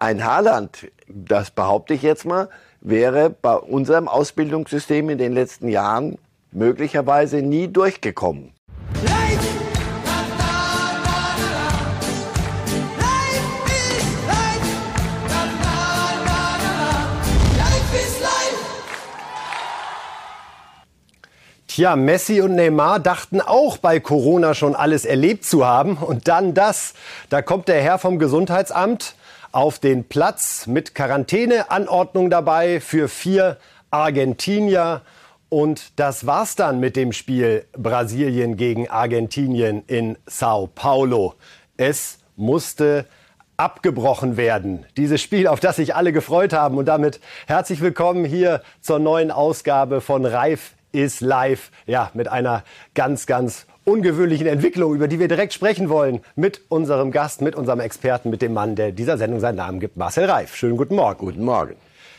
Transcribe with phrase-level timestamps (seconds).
[0.00, 2.48] ein Haaland, das behaupte ich jetzt mal,
[2.80, 6.16] wäre bei unserem Ausbildungssystem in den letzten Jahren
[6.52, 8.54] möglicherweise nie durchgekommen.
[21.68, 25.98] Tja, Messi und Neymar dachten auch bei Corona schon alles erlebt zu haben.
[25.98, 26.94] Und dann das.
[27.28, 29.14] Da kommt der Herr vom Gesundheitsamt
[29.52, 33.56] auf den Platz mit Quarantäneanordnung dabei für vier
[33.90, 35.02] Argentinier.
[35.48, 41.34] Und das war's dann mit dem Spiel Brasilien gegen Argentinien in Sao Paulo.
[41.76, 43.06] Es musste
[43.56, 44.86] abgebrochen werden.
[44.96, 46.78] Dieses Spiel, auf das sich alle gefreut haben.
[46.78, 51.70] Und damit herzlich willkommen hier zur neuen Ausgabe von Reif ist live.
[51.86, 57.10] Ja, mit einer ganz, ganz ungewöhnlichen Entwicklung, über die wir direkt sprechen wollen, mit unserem
[57.10, 60.54] Gast, mit unserem Experten, mit dem Mann, der dieser Sendung seinen Namen gibt, Marcel Reif.
[60.54, 61.26] Schönen guten Morgen.
[61.26, 61.74] Guten Morgen.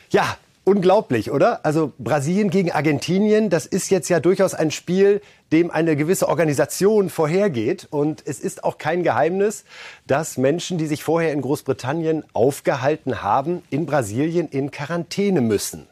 [0.09, 1.65] Ja, unglaublich, oder?
[1.65, 5.21] Also Brasilien gegen Argentinien, das ist jetzt ja durchaus ein Spiel,
[5.53, 7.87] dem eine gewisse Organisation vorhergeht.
[7.89, 9.63] Und es ist auch kein Geheimnis,
[10.07, 15.87] dass Menschen, die sich vorher in Großbritannien aufgehalten haben, in Brasilien in Quarantäne müssen.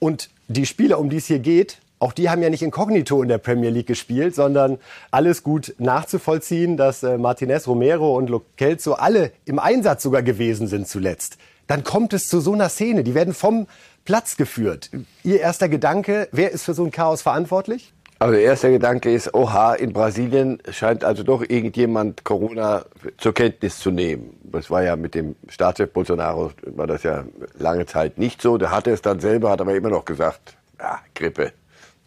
[0.00, 3.28] Und die Spieler, um die es hier geht, auch die haben ja nicht inkognito in
[3.28, 4.78] der Premier League gespielt, sondern
[5.12, 10.66] alles gut nachzuvollziehen, dass äh, Martinez, Romero und Lo Celso alle im Einsatz sogar gewesen
[10.66, 11.38] sind zuletzt.
[11.68, 13.04] Dann kommt es zu so einer Szene.
[13.04, 13.68] Die werden vom
[14.04, 14.90] Platz geführt.
[15.22, 17.92] Ihr erster Gedanke, wer ist für so ein Chaos verantwortlich?
[18.18, 22.84] Also der erste Gedanke ist, oha, in Brasilien scheint also doch irgendjemand Corona
[23.18, 24.38] zur Kenntnis zu nehmen.
[24.42, 27.24] Das war ja mit dem Staatschef Bolsonaro, war das ja
[27.58, 28.58] lange Zeit nicht so.
[28.58, 31.52] Der hatte es dann selber, hat aber immer noch gesagt, ja, Grippe,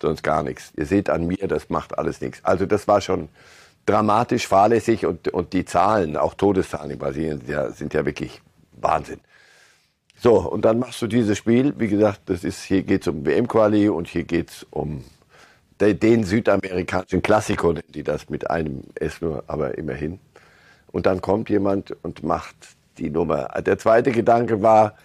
[0.02, 0.72] sonst gar nichts.
[0.76, 2.44] Ihr seht an mir, das macht alles nichts.
[2.44, 3.30] Also das war schon
[3.86, 8.42] dramatisch fahrlässig und, und die Zahlen, auch Todeszahlen in Brasilien, sind ja, sind ja wirklich
[8.74, 9.20] Wahnsinn.
[10.18, 11.74] So, und dann machst du dieses Spiel.
[11.78, 15.04] Wie gesagt, das ist, hier geht's um WM-Quali und hier geht's um
[15.80, 20.19] den südamerikanischen Klassiker, die das mit einem S nur, aber immerhin.
[20.92, 22.56] Und dann kommt jemand und macht
[22.98, 23.50] die Nummer.
[23.66, 24.96] Der zweite Gedanke war,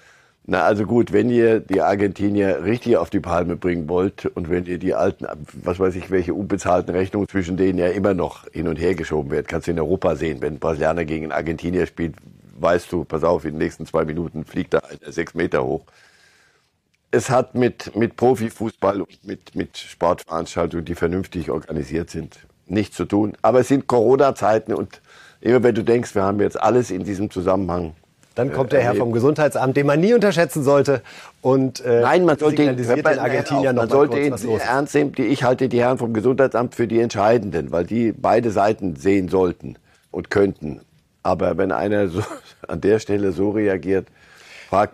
[0.46, 4.66] na also gut, wenn ihr die Argentinier richtig auf die Palme bringen wollt und wenn
[4.66, 5.26] ihr die alten,
[5.62, 9.30] was weiß ich, welche unbezahlten Rechnungen zwischen denen ja immer noch hin und her geschoben
[9.30, 12.16] wird, kannst du in Europa sehen, wenn Brasilianer gegen Argentinier spielt,
[12.58, 15.84] weißt du, pass auf, in den nächsten zwei Minuten fliegt da einer sechs Meter hoch
[17.10, 23.04] es hat mit, mit Profifußball und mit, mit Sportveranstaltungen, die vernünftig organisiert sind, nichts zu
[23.04, 23.36] tun.
[23.42, 25.00] Aber es sind Corona-Zeiten und
[25.40, 27.94] immer wenn du denkst, wir haben jetzt alles in diesem Zusammenhang.
[28.34, 31.02] Dann kommt der Herr vom Gesundheitsamt, den man nie unterschätzen sollte.
[31.42, 32.68] Und, äh, Nein, man sollte ihn,
[33.04, 35.12] Argentinier man sollte ihn ernst nehmen.
[35.16, 39.76] Ich halte die Herren vom Gesundheitsamt für die Entscheidenden, weil die beide Seiten sehen sollten
[40.10, 40.80] und könnten.
[41.22, 42.22] Aber wenn einer so
[42.69, 44.14] an der Stelle so reagiert, man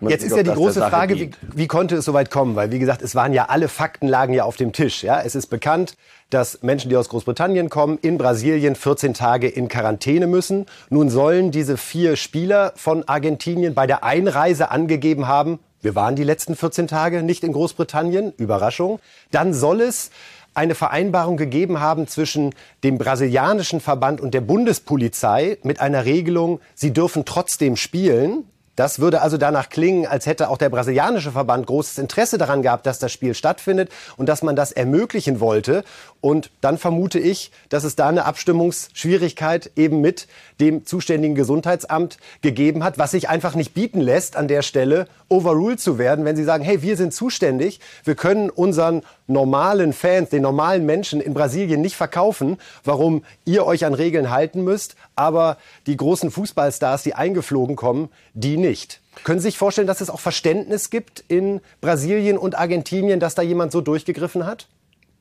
[0.09, 2.55] Jetzt sich, ist ja die große Frage, wie, wie, konnte es so weit kommen?
[2.55, 5.03] Weil, wie gesagt, es waren ja alle Fakten lagen ja auf dem Tisch.
[5.03, 5.21] Ja?
[5.21, 5.95] Es ist bekannt,
[6.29, 10.65] dass Menschen, die aus Großbritannien kommen, in Brasilien 14 Tage in Quarantäne müssen.
[10.89, 16.23] Nun sollen diese vier Spieler von Argentinien bei der Einreise angegeben haben, wir waren die
[16.23, 18.33] letzten 14 Tage nicht in Großbritannien.
[18.37, 18.99] Überraschung.
[19.31, 20.09] Dann soll es
[20.53, 26.91] eine Vereinbarung gegeben haben zwischen dem brasilianischen Verband und der Bundespolizei mit einer Regelung, sie
[26.93, 28.45] dürfen trotzdem spielen.
[28.77, 32.85] Das würde also danach klingen, als hätte auch der brasilianische Verband großes Interesse daran gehabt,
[32.85, 35.83] dass das Spiel stattfindet und dass man das ermöglichen wollte.
[36.21, 40.27] Und dann vermute ich, dass es da eine Abstimmungsschwierigkeit eben mit
[40.61, 45.79] dem zuständigen Gesundheitsamt gegeben hat, was sich einfach nicht bieten lässt, an der Stelle overruled
[45.79, 50.43] zu werden, wenn sie sagen, hey, wir sind zuständig, wir können unseren normalen Fans, den
[50.43, 55.57] normalen Menschen in Brasilien nicht verkaufen, warum ihr euch an Regeln halten müsst, aber
[55.87, 59.01] die großen Fußballstars, die eingeflogen kommen, die nicht.
[59.23, 63.41] Können Sie sich vorstellen, dass es auch Verständnis gibt in Brasilien und Argentinien, dass da
[63.41, 64.67] jemand so durchgegriffen hat?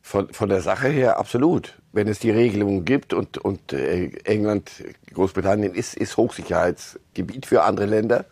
[0.02, 1.74] Von, von der Sache her absolut.
[1.92, 4.70] Wenn es die Regelungen gibt und, und äh, England,
[5.12, 8.26] Großbritannien ist, ist Hochsicherheitsgebiet für andere Länder,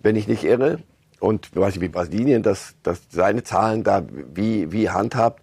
[0.00, 0.80] wenn ich nicht irre,
[1.20, 5.42] und weiß ich, wie Brasilien das, das seine Zahlen da wie, wie handhabt.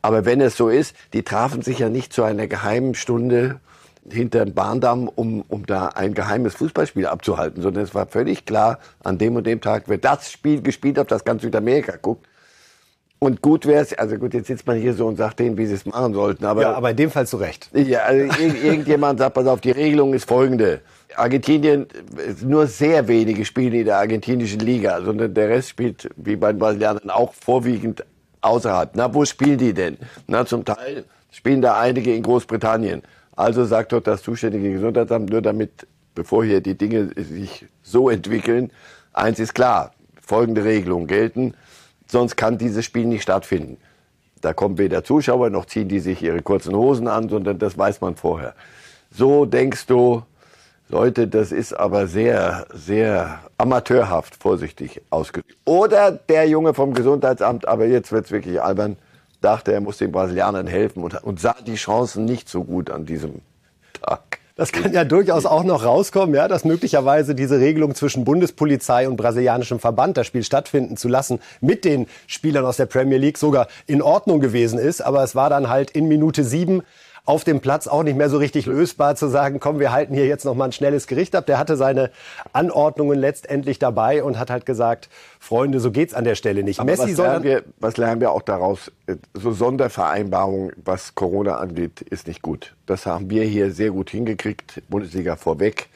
[0.00, 3.60] Aber wenn es so ist, die trafen sich ja nicht zu einer geheimen Stunde
[4.10, 8.78] hinter dem Bahndamm, um, um da ein geheimes Fußballspiel abzuhalten, sondern es war völlig klar,
[9.04, 12.26] an dem und dem Tag wird das Spiel gespielt, ob das ganz Südamerika guckt.
[13.22, 15.66] Und gut wäre es, also gut, jetzt sitzt man hier so und sagt denen, wie
[15.66, 16.44] sie es machen sollten.
[16.44, 17.70] Aber, ja, aber in dem Fall zu Recht.
[17.72, 20.80] Ja, also irgendjemand sagt, pass auf, die Regelung ist folgende.
[21.14, 21.86] Argentinien,
[22.42, 26.58] nur sehr wenige spielen in der argentinischen Liga, sondern der Rest spielt, wie bei den
[26.58, 28.04] Brasilianern, auch vorwiegend
[28.40, 28.90] außerhalb.
[28.94, 29.98] Na, wo spielen die denn?
[30.26, 33.02] Na, zum Teil spielen da einige in Großbritannien.
[33.42, 38.70] Also sagt dort das zuständige Gesundheitsamt, nur damit bevor hier die Dinge sich so entwickeln,
[39.12, 39.90] eins ist klar,
[40.24, 41.54] folgende Regelungen gelten,
[42.06, 43.78] sonst kann dieses Spiel nicht stattfinden.
[44.42, 48.00] Da kommen weder Zuschauer, noch ziehen die sich ihre kurzen Hosen an, sondern das weiß
[48.00, 48.54] man vorher.
[49.10, 50.22] So denkst du,
[50.88, 55.56] Leute, das ist aber sehr, sehr amateurhaft, vorsichtig ausgedrückt.
[55.64, 58.98] Oder der Junge vom Gesundheitsamt, aber jetzt wird's wirklich albern,
[59.44, 63.06] dachte, er muss den Brasilianern helfen und, und sah die Chancen nicht so gut an
[63.06, 63.42] diesem
[64.00, 64.38] Tag.
[64.54, 69.16] Das kann ja durchaus auch noch rauskommen, ja, dass möglicherweise diese Regelung zwischen Bundespolizei und
[69.16, 73.68] brasilianischem Verband, das Spiel stattfinden zu lassen, mit den Spielern aus der Premier League sogar
[73.86, 75.00] in Ordnung gewesen ist.
[75.00, 76.82] Aber es war dann halt in Minute sieben
[77.24, 80.26] auf dem Platz auch nicht mehr so richtig lösbar zu sagen, komm, wir halten hier
[80.26, 81.46] jetzt noch mal ein schnelles Gericht ab.
[81.46, 82.10] Der hatte seine
[82.52, 85.08] Anordnungen letztendlich dabei und hat halt gesagt,
[85.38, 86.80] Freunde, so geht's an der Stelle nicht.
[86.80, 88.90] Aber Messi was, lernen wir, was lernen wir auch daraus?
[89.34, 92.74] So Sondervereinbarungen, was Corona angeht, ist nicht gut.
[92.86, 95.88] Das haben wir hier sehr gut hingekriegt, Bundesliga vorweg.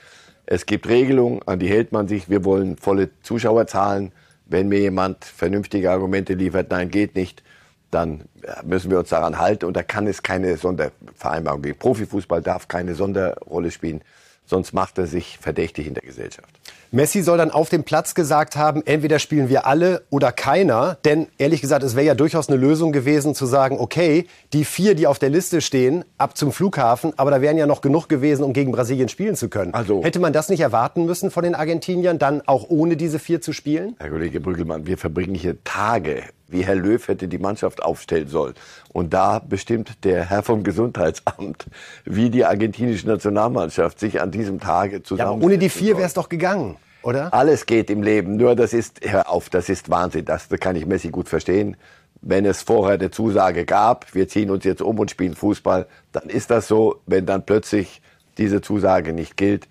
[0.46, 2.30] Es gibt Regelungen, an die hält man sich.
[2.30, 4.12] Wir wollen volle Zuschauerzahlen.
[4.48, 7.42] Wenn mir jemand vernünftige Argumente liefert, nein, geht nicht,
[7.90, 8.24] dann
[8.64, 11.78] müssen wir uns daran halten und da kann es keine Sondervereinbarung geben.
[11.78, 14.02] Profifußball darf keine Sonderrolle spielen,
[14.44, 16.48] sonst macht er sich verdächtig in der Gesellschaft.
[16.92, 20.98] Messi soll dann auf dem Platz gesagt haben, entweder spielen wir alle oder keiner.
[21.04, 24.94] Denn ehrlich gesagt, es wäre ja durchaus eine Lösung gewesen zu sagen, okay, die vier,
[24.94, 28.44] die auf der Liste stehen, ab zum Flughafen, aber da wären ja noch genug gewesen,
[28.44, 29.74] um gegen Brasilien spielen zu können.
[29.74, 33.40] Also, Hätte man das nicht erwarten müssen von den Argentiniern, dann auch ohne diese vier
[33.40, 33.96] zu spielen?
[33.98, 38.54] Herr Kollege Brüggelmann, wir verbringen hier Tage wie Herr Löw hätte die Mannschaft aufstellen sollen.
[38.92, 41.66] Und da bestimmt der Herr vom Gesundheitsamt,
[42.04, 45.30] wie die argentinische Nationalmannschaft sich an diesem Tage zusammen.
[45.30, 47.32] Ja, aber ohne die vier wäre es doch gegangen, oder?
[47.32, 48.36] Alles geht im Leben.
[48.36, 50.24] Nur das ist, hör auf, das ist Wahnsinn.
[50.24, 51.76] Das kann ich Messi gut verstehen.
[52.22, 56.28] Wenn es vorher eine Zusage gab, wir ziehen uns jetzt um und spielen Fußball, dann
[56.28, 57.00] ist das so.
[57.06, 58.00] Wenn dann plötzlich
[58.38, 59.68] diese Zusage nicht gilt,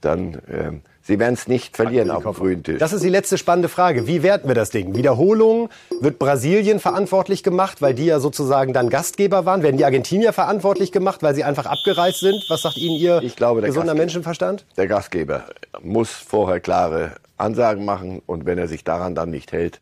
[0.00, 2.78] dann ähm, Sie werden es nicht verlieren auf dem frühen Tisch.
[2.78, 4.06] Das ist die letzte spannende Frage.
[4.06, 4.94] Wie werten wir das Ding?
[4.94, 5.70] Wiederholung?
[6.02, 9.62] Wird Brasilien verantwortlich gemacht, weil die ja sozusagen dann Gastgeber waren?
[9.62, 12.44] Werden die Argentinier verantwortlich gemacht, weil sie einfach abgereist sind?
[12.50, 14.66] Was sagt Ihnen Ihr ich glaube, gesunder Gastgeber, Menschenverstand?
[14.76, 15.44] Der Gastgeber
[15.80, 19.80] muss vorher klare Ansagen machen und wenn er sich daran dann nicht hält,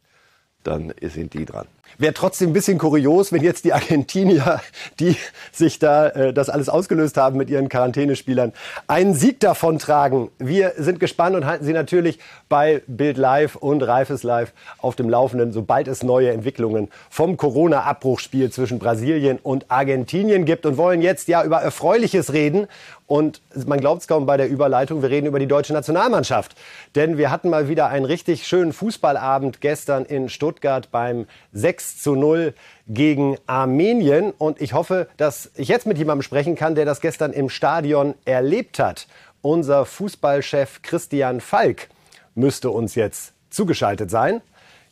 [0.63, 1.67] dann sind die dran.
[1.99, 4.61] Wäre trotzdem ein bisschen kurios, wenn jetzt die Argentinier,
[5.01, 5.17] die
[5.51, 8.53] sich da äh, das alles ausgelöst haben mit ihren Quarantänespielern,
[8.87, 10.31] einen Sieg davon tragen.
[10.39, 12.19] Wir sind gespannt und halten Sie natürlich
[12.51, 18.51] bei Bild Live und Reifes Live auf dem Laufenden, sobald es neue Entwicklungen vom Corona-Abbruchspiel
[18.51, 22.67] zwischen Brasilien und Argentinien gibt und wollen jetzt ja über Erfreuliches reden.
[23.07, 26.57] Und man glaubt es kaum bei der Überleitung, wir reden über die deutsche Nationalmannschaft.
[26.97, 32.17] Denn wir hatten mal wieder einen richtig schönen Fußballabend gestern in Stuttgart beim 6 zu
[32.17, 32.53] 0
[32.89, 34.33] gegen Armenien.
[34.37, 38.15] Und ich hoffe, dass ich jetzt mit jemandem sprechen kann, der das gestern im Stadion
[38.25, 39.07] erlebt hat.
[39.41, 41.89] Unser Fußballchef Christian Falk
[42.35, 44.43] müsste uns jetzt zugeschaltet sein.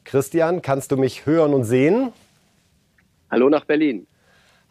[0.04, 2.12] Christian, kannst du mich hören und sehen?
[3.30, 4.06] Hallo nach Berlin.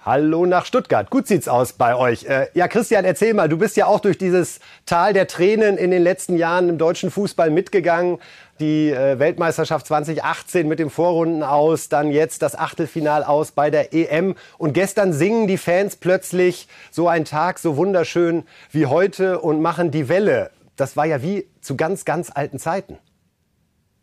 [0.05, 1.09] Hallo nach Stuttgart.
[1.09, 2.25] Gut sieht's aus bei euch.
[2.25, 5.91] Äh, ja, Christian, erzähl mal, du bist ja auch durch dieses Tal der Tränen in
[5.91, 8.17] den letzten Jahren im deutschen Fußball mitgegangen.
[8.59, 13.93] Die äh, Weltmeisterschaft 2018 mit dem Vorrunden aus, dann jetzt das Achtelfinal aus bei der
[13.93, 14.35] EM.
[14.57, 19.89] Und gestern singen die Fans plötzlich so ein Tag so wunderschön wie heute und machen
[19.89, 20.51] die Welle.
[20.75, 22.97] Das war ja wie zu ganz, ganz alten Zeiten.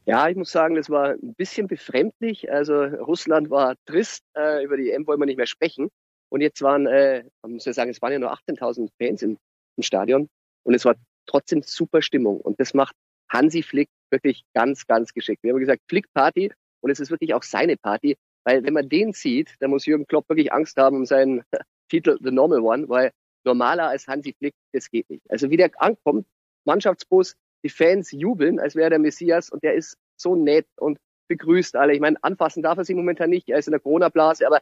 [0.06, 2.50] Ja, ich muss sagen, das war ein bisschen befremdlich.
[2.50, 5.90] Also Russland war trist, äh, über die EM wollen wir nicht mehr sprechen.
[6.30, 9.36] Und jetzt waren, äh, man muss ja sagen, es waren ja nur 18.000 Fans im,
[9.76, 10.28] im Stadion.
[10.64, 10.94] Und es war
[11.26, 12.40] trotzdem super Stimmung.
[12.40, 12.94] Und das macht
[13.30, 15.42] Hansi Flick wirklich ganz, ganz geschickt.
[15.42, 16.52] Wir haben gesagt, Flick Party.
[16.80, 18.16] Und es ist wirklich auch seine Party.
[18.44, 21.42] Weil wenn man den sieht, dann muss Jürgen Klopp wirklich Angst haben um seinen
[21.90, 23.10] Titel The Normal One, weil
[23.44, 25.22] normaler als Hansi Flick, das geht nicht.
[25.30, 26.26] Also wie der ankommt,
[26.64, 30.98] Mannschaftsbus, die Fans jubeln, als wäre der Messias und der ist so nett und
[31.28, 31.94] begrüßt alle.
[31.94, 34.60] Ich meine, anfassen darf er sich momentan nicht, er ist in der Corona-Blase, aber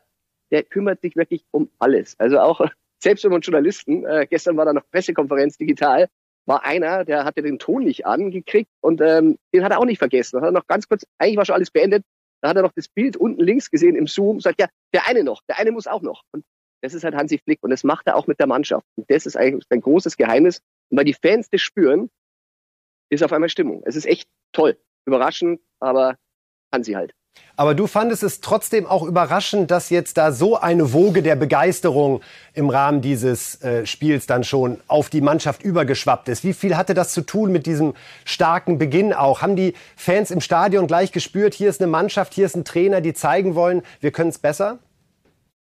[0.51, 2.15] der kümmert sich wirklich um alles.
[2.19, 2.61] Also auch
[3.03, 6.09] selbst wenn man Journalisten, äh, gestern war da noch Pressekonferenz digital,
[6.47, 9.99] war einer, der hatte den Ton nicht angekriegt und ähm, den hat er auch nicht
[9.99, 10.37] vergessen.
[10.37, 12.05] Da hat er noch ganz kurz, eigentlich war schon alles beendet,
[12.41, 15.25] da hat er noch das Bild unten links gesehen im Zoom, sagt, ja, der eine
[15.25, 16.23] noch, der eine muss auch noch.
[16.33, 16.45] Und
[16.83, 18.87] das ist halt Hansi Flick und das macht er auch mit der Mannschaft.
[18.97, 20.61] Und das ist eigentlich ein großes Geheimnis.
[20.91, 22.09] Und weil die Fans das spüren,
[23.11, 23.83] ist auf einmal Stimmung.
[23.85, 24.77] Es ist echt toll.
[25.07, 26.17] Überraschend, aber
[26.71, 27.15] kann sie halt.
[27.57, 32.21] Aber du fandest es trotzdem auch überraschend, dass jetzt da so eine Woge der Begeisterung
[32.55, 36.45] im Rahmen dieses äh, Spiels dann schon auf die Mannschaft übergeschwappt ist.
[36.45, 39.43] Wie viel hatte das zu tun mit diesem starken Beginn auch?
[39.43, 43.01] Haben die Fans im Stadion gleich gespürt, hier ist eine Mannschaft, hier ist ein Trainer,
[43.01, 44.79] die zeigen wollen, wir können es besser?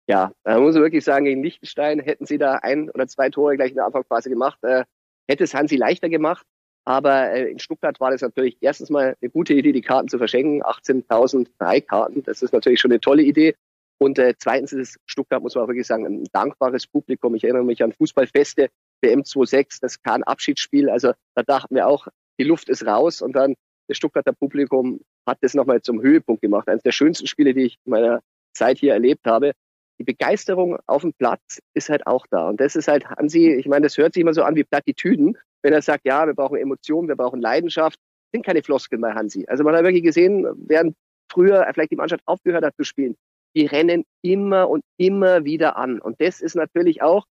[0.07, 3.71] Ja, man muss wirklich sagen, gegen Liechtenstein hätten sie da ein oder zwei Tore gleich
[3.71, 4.59] in der Anfangsphase gemacht.
[4.63, 4.85] Äh,
[5.29, 6.47] hätte es Hansi leichter gemacht.
[6.85, 10.19] Aber äh, in Stuttgart war das natürlich erstens mal eine gute Idee, die Karten zu
[10.19, 10.63] verschenken.
[10.63, 13.55] 18.000 drei Karten, das ist natürlich schon eine tolle Idee.
[13.99, 17.35] Und äh, zweitens ist Stuttgart, muss man auch wirklich sagen, ein dankbares Publikum.
[17.35, 18.69] Ich erinnere mich an Fußballfeste,
[19.01, 20.91] WM 26, das kein Abschiedsspiel.
[20.91, 23.23] Also da dachten wir auch, die Luft ist raus.
[23.23, 23.55] Und dann
[23.89, 26.69] das Stuttgarter Publikum hat das nochmal zum Höhepunkt gemacht.
[26.69, 28.21] Eines der schönsten Spiele, die ich in meiner
[28.53, 29.53] Zeit hier erlebt habe.
[29.99, 32.49] Die Begeisterung auf dem Platz ist halt auch da.
[32.49, 35.39] Und das ist halt Hansi, ich meine, das hört sich immer so an wie Plattitüden,
[35.65, 37.99] wenn er sagt, ja, wir brauchen Emotionen, wir brauchen Leidenschaft.
[38.33, 39.47] Sind keine Floskeln bei Hansi.
[39.49, 40.95] Also man hat wirklich gesehen, während
[41.33, 43.17] früher vielleicht die Mannschaft aufgehört hat zu spielen,
[43.57, 46.01] die rennen immer und immer wieder an.
[46.01, 47.25] Und das ist natürlich auch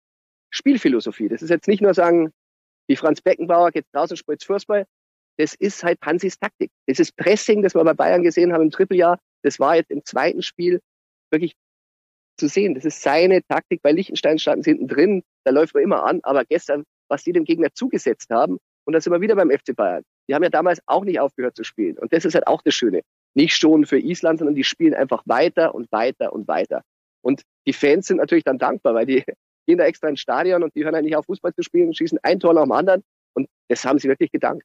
[0.50, 1.28] Spielphilosophie.
[1.28, 2.32] Das ist jetzt nicht nur sagen,
[2.88, 4.86] wie Franz Beckenbauer geht draußen, spielt Fußball.
[5.36, 6.70] Das ist halt Hansis Taktik.
[6.86, 9.18] Das ist Pressing, das wir bei Bayern gesehen haben im Trippeljahr.
[9.42, 10.80] Das war jetzt im zweiten Spiel
[11.30, 11.54] wirklich
[12.38, 12.74] zu sehen.
[12.74, 13.82] Das ist seine Taktik.
[13.82, 15.22] Bei Liechtenstein standen sie hinten drin.
[15.44, 16.20] Da läuft man immer an.
[16.22, 19.76] Aber gestern, was sie dem Gegner zugesetzt haben, und da sind wir wieder beim FC
[19.76, 20.02] Bayern.
[20.28, 21.98] Die haben ja damals auch nicht aufgehört zu spielen.
[21.98, 23.02] Und das ist halt auch das Schöne.
[23.34, 26.82] Nicht schon für Island, sondern die spielen einfach weiter und weiter und weiter.
[27.22, 29.24] Und die Fans sind natürlich dann dankbar, weil die
[29.66, 32.40] gehen da extra ins Stadion und die hören eigentlich auf Fußball zu spielen, schießen ein
[32.40, 33.02] Tor nach dem anderen.
[33.34, 34.64] Und das haben sie wirklich gedankt.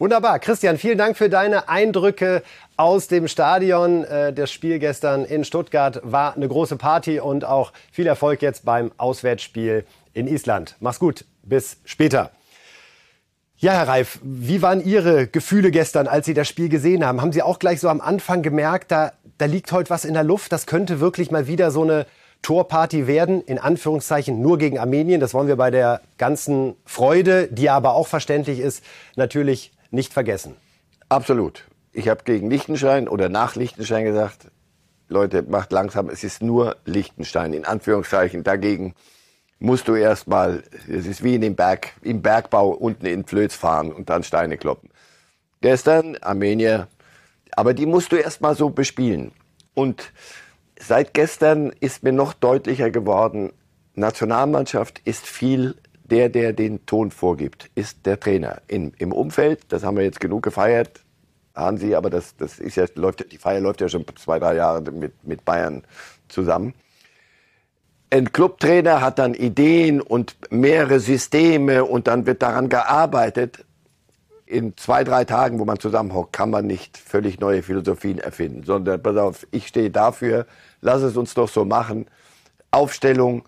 [0.00, 0.38] Wunderbar.
[0.38, 2.42] Christian, vielen Dank für deine Eindrücke
[2.78, 4.04] aus dem Stadion.
[4.04, 8.64] Äh, das Spiel gestern in Stuttgart war eine große Party und auch viel Erfolg jetzt
[8.64, 10.76] beim Auswärtsspiel in Island.
[10.80, 11.24] Mach's gut.
[11.42, 12.30] Bis später.
[13.56, 17.20] Ja, Herr Reif, wie waren Ihre Gefühle gestern, als Sie das Spiel gesehen haben?
[17.20, 20.24] Haben Sie auch gleich so am Anfang gemerkt, da, da liegt heute was in der
[20.24, 20.52] Luft?
[20.52, 22.06] Das könnte wirklich mal wieder so eine
[22.40, 25.20] Torparty werden, in Anführungszeichen nur gegen Armenien.
[25.20, 28.82] Das wollen wir bei der ganzen Freude, die aber auch verständlich ist,
[29.16, 30.56] natürlich nicht vergessen.
[31.10, 31.66] Absolut.
[31.92, 34.46] Ich habe gegen Liechtenstein oder nach Liechtenstein gesagt,
[35.08, 38.44] Leute, macht langsam, es ist nur Liechtenstein, in Anführungszeichen.
[38.44, 38.94] Dagegen
[39.60, 43.92] musst du erstmal, es ist wie in dem Berg, im Bergbau unten in Flöz fahren
[43.92, 44.90] und dann Steine kloppen.
[45.60, 46.88] Gestern Armenier,
[47.52, 49.32] aber die musst du erstmal so bespielen.
[49.74, 50.12] Und
[50.78, 53.52] seit gestern ist mir noch deutlicher geworden,
[53.94, 58.62] Nationalmannschaft ist viel der, der den Ton vorgibt, ist der Trainer.
[58.66, 61.04] In, Im Umfeld, das haben wir jetzt genug gefeiert,
[61.54, 64.80] Hansi, aber das, das ist ja, läuft, die Feier läuft ja schon zwei, drei Jahre
[64.90, 65.84] mit, mit Bayern
[66.28, 66.74] zusammen.
[68.12, 73.64] Ein Clubtrainer hat dann Ideen und mehrere Systeme und dann wird daran gearbeitet.
[74.46, 79.00] In zwei, drei Tagen, wo man zusammenhockt, kann man nicht völlig neue Philosophien erfinden, sondern
[79.00, 80.46] pass auf, ich stehe dafür,
[80.80, 82.06] lass es uns doch so machen.
[82.72, 83.44] Aufstellung,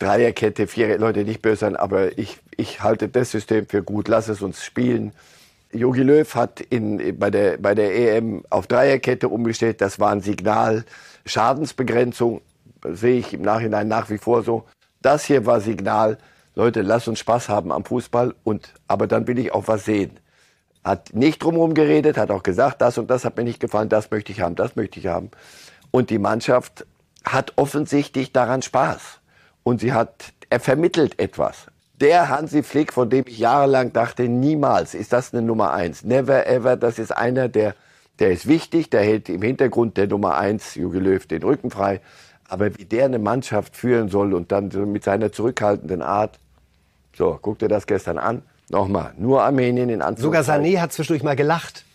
[0.00, 4.26] Dreierkette, vier Leute nicht böse sein, aber ich, ich halte das System für gut, lass
[4.26, 5.12] es uns spielen.
[5.72, 10.20] Jogi Löw hat in, bei, der, bei der EM auf Dreierkette umgestellt, das war ein
[10.20, 10.84] Signal.
[11.26, 12.40] Schadensbegrenzung
[12.84, 14.64] sehe ich im Nachhinein nach wie vor so.
[15.00, 16.18] Das hier war Signal,
[16.54, 20.18] Leute, lasst uns Spaß haben am Fußball, und, aber dann will ich auch was sehen.
[20.84, 24.10] Hat nicht drumherum geredet, hat auch gesagt, das und das hat mir nicht gefallen, das
[24.10, 25.30] möchte ich haben, das möchte ich haben.
[25.90, 26.86] Und die Mannschaft
[27.24, 29.20] hat offensichtlich daran Spaß
[29.62, 31.66] und sie hat, er vermittelt etwas.
[32.00, 36.04] Der Hansi Flick, von dem ich jahrelang dachte, niemals ist das eine Nummer eins.
[36.04, 37.76] Never ever, das ist einer, der,
[38.18, 42.00] der ist wichtig, der hält im Hintergrund der Nummer eins, Jogi Löw, den Rücken frei.
[42.52, 46.38] Aber wie der eine Mannschaft führen soll und dann mit seiner zurückhaltenden Art,
[47.16, 48.42] so, guck dir das gestern an.
[48.68, 50.62] Nochmal, nur Armenien in Anführungszeichen.
[50.62, 51.86] Sogar Sané hat zwischendurch mal gelacht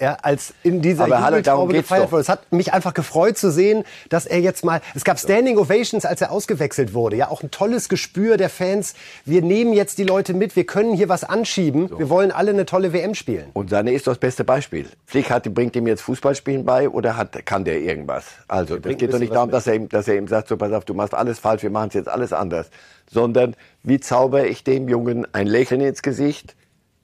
[0.00, 2.22] ja, als in dieser Aber Jubeltraube gefeiert wurde.
[2.22, 6.04] Es hat mich einfach gefreut zu sehen, dass er jetzt mal, es gab Standing Ovations,
[6.04, 7.16] als er ausgewechselt wurde.
[7.16, 8.94] Ja, auch ein tolles Gespür der Fans.
[9.24, 11.88] Wir nehmen jetzt die Leute mit, wir können hier was anschieben.
[11.88, 11.98] So.
[11.98, 13.50] Wir wollen alle eine tolle WM spielen.
[13.54, 14.86] Und Sané ist das beste Beispiel.
[15.06, 18.26] Flick hat, bringt ihm jetzt Fußballspielen bei oder hat, kann der irgendwas?
[18.46, 20.72] Also, das geht doch nicht darum, dass er, ihm, dass er ihm sagt, so pass
[20.72, 22.70] auf, du machst alles falsch, wir machen es jetzt alles anders.
[23.10, 26.54] Sondern, wie zauber ich dem Jungen ein Lächeln ins Gesicht?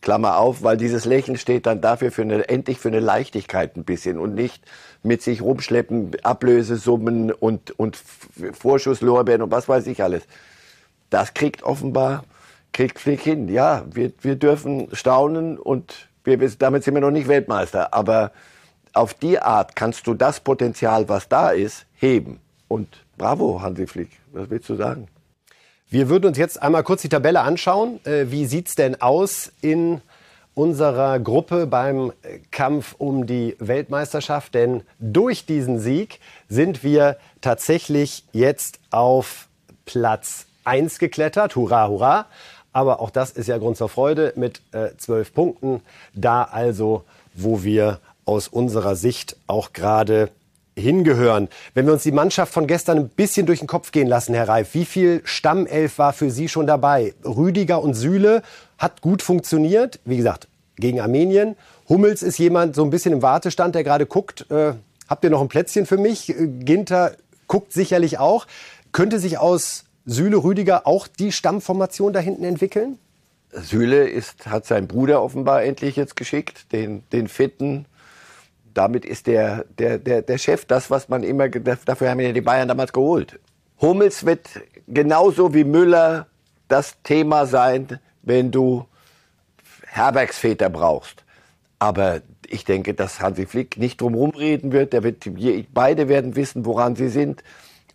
[0.05, 3.85] Klammer auf, weil dieses Lächeln steht dann dafür für eine, endlich für eine Leichtigkeit ein
[3.85, 4.63] bisschen und nicht
[5.03, 7.99] mit sich rumschleppen, Ablösesummen und, und
[8.53, 10.25] Vorschusslorbeeren und was weiß ich alles.
[11.09, 12.25] Das kriegt offenbar,
[12.73, 13.49] kriegt Flick hin.
[13.49, 17.95] Ja, wir, wir dürfen staunen und wir, damit sind wir noch nicht Weltmeister.
[17.95, 18.33] Aber
[18.93, 22.41] auf die Art kannst du das Potenzial, was da ist, heben.
[22.69, 24.11] Und bravo, Hansi Flick.
[24.33, 25.09] Was willst du sagen?
[25.95, 28.05] Wir würden uns jetzt einmal kurz die Tabelle anschauen.
[28.05, 30.01] Äh, wie sieht es denn aus in
[30.57, 32.13] unserer Gruppe beim
[32.51, 34.55] Kampf um die Weltmeisterschaft?
[34.55, 39.47] Denn durch diesen Sieg sind wir tatsächlich jetzt auf
[39.87, 41.55] Platz 1 geklettert.
[41.55, 42.27] Hurra, hurra.
[42.73, 45.81] Aber auch das ist ja Grund zur Freude mit äh, zwölf äh, Punkten.
[46.13, 50.31] Da also, wo wir aus unserer Sicht auch gerade
[50.77, 51.49] hingehören.
[51.75, 54.49] Wenn wir uns die Mannschaft von gestern ein bisschen durch den Kopf gehen lassen, Herr
[54.49, 57.15] Reif, wie viel Stammelf war für Sie schon dabei?
[57.25, 58.43] Rüdiger und Süle
[58.79, 61.57] hat gut funktioniert, wie gesagt, gegen Armenien.
[61.89, 64.73] Hummels ist jemand so ein bisschen im Wartestand, der gerade guckt, äh,
[65.09, 66.31] habt ihr noch ein Plätzchen für mich?
[66.31, 67.13] Äh, Ginter
[67.47, 68.47] guckt sicherlich auch.
[68.93, 72.99] Könnte sich aus Süle, Rüdiger auch die Stammformation da hinten entwickeln?
[73.53, 77.87] Süle ist, hat seinen Bruder offenbar endlich jetzt geschickt, den, den Fitten.
[78.75, 82.41] Damit ist der, der, der, der Chef das, was man immer, dafür haben ja die
[82.41, 83.39] Bayern damals geholt.
[83.81, 84.49] Hummels wird
[84.89, 86.27] genauso wie Müller
[86.69, 88.87] das Thema sein, wenn du
[89.87, 91.25] Herbergsväter brauchst.
[91.79, 94.93] Aber ich denke, dass Hansi Flick nicht drum reden wird.
[94.93, 95.25] Der wird.
[95.73, 97.43] Beide werden wissen, woran sie sind.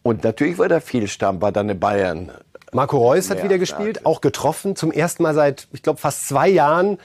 [0.02, 2.32] Und natürlich wird er viel Stamm dann in Bayern.
[2.72, 6.48] Marco Reus hat wieder gespielt, auch getroffen, zum ersten Mal seit, ich glaube, fast zwei
[6.48, 7.00] Jahren.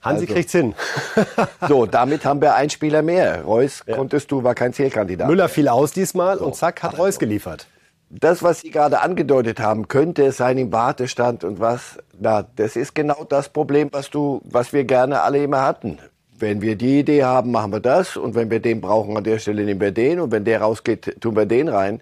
[0.00, 0.34] Hansi also.
[0.34, 0.74] kriegt's hin.
[1.68, 3.42] so, damit haben wir einen Spieler mehr.
[3.42, 3.96] Reus ja.
[3.96, 5.28] konntest du, war kein Zählkandidat.
[5.28, 6.46] Müller fiel aus diesmal so.
[6.46, 7.66] und zack, hat Reus geliefert.
[8.10, 12.74] Das, was Sie gerade angedeutet haben, könnte es sein im Wartestand und was, na, das
[12.76, 15.98] ist genau das Problem, was du, was wir gerne alle immer hatten.
[16.38, 19.38] Wenn wir die Idee haben, machen wir das und wenn wir den brauchen an der
[19.38, 22.00] Stelle, nehmen wir den und wenn der rausgeht, tun wir den rein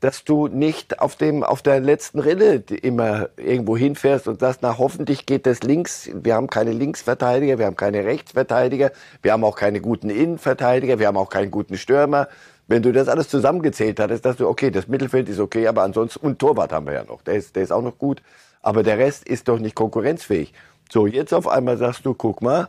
[0.00, 4.78] dass du nicht auf dem auf der letzten Rille immer irgendwo hinfährst und sagst, na
[4.78, 6.10] hoffentlich geht das links.
[6.12, 11.06] Wir haben keine Linksverteidiger, wir haben keine Rechtsverteidiger, wir haben auch keine guten Innenverteidiger, wir
[11.06, 12.28] haben auch keinen guten Stürmer.
[12.68, 16.26] Wenn du das alles zusammengezählt hattest, dass du okay, das Mittelfeld ist okay, aber ansonsten
[16.26, 18.22] und Torwart haben wir ja noch, der ist der ist auch noch gut,
[18.60, 20.52] aber der Rest ist doch nicht konkurrenzfähig.
[20.90, 22.68] So jetzt auf einmal sagst du, guck mal,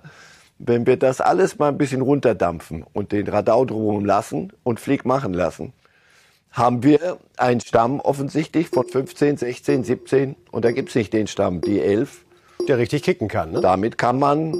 [0.59, 5.05] wenn wir das alles mal ein bisschen runterdampfen und den Radau drumherum lassen und Flick
[5.05, 5.73] machen lassen,
[6.51, 11.27] haben wir einen Stamm offensichtlich von 15, 16, 17 und da gibt es nicht den
[11.27, 12.25] Stamm, die 11.
[12.67, 13.51] Der richtig kicken kann.
[13.51, 13.61] Ne?
[13.61, 14.55] Damit kann man,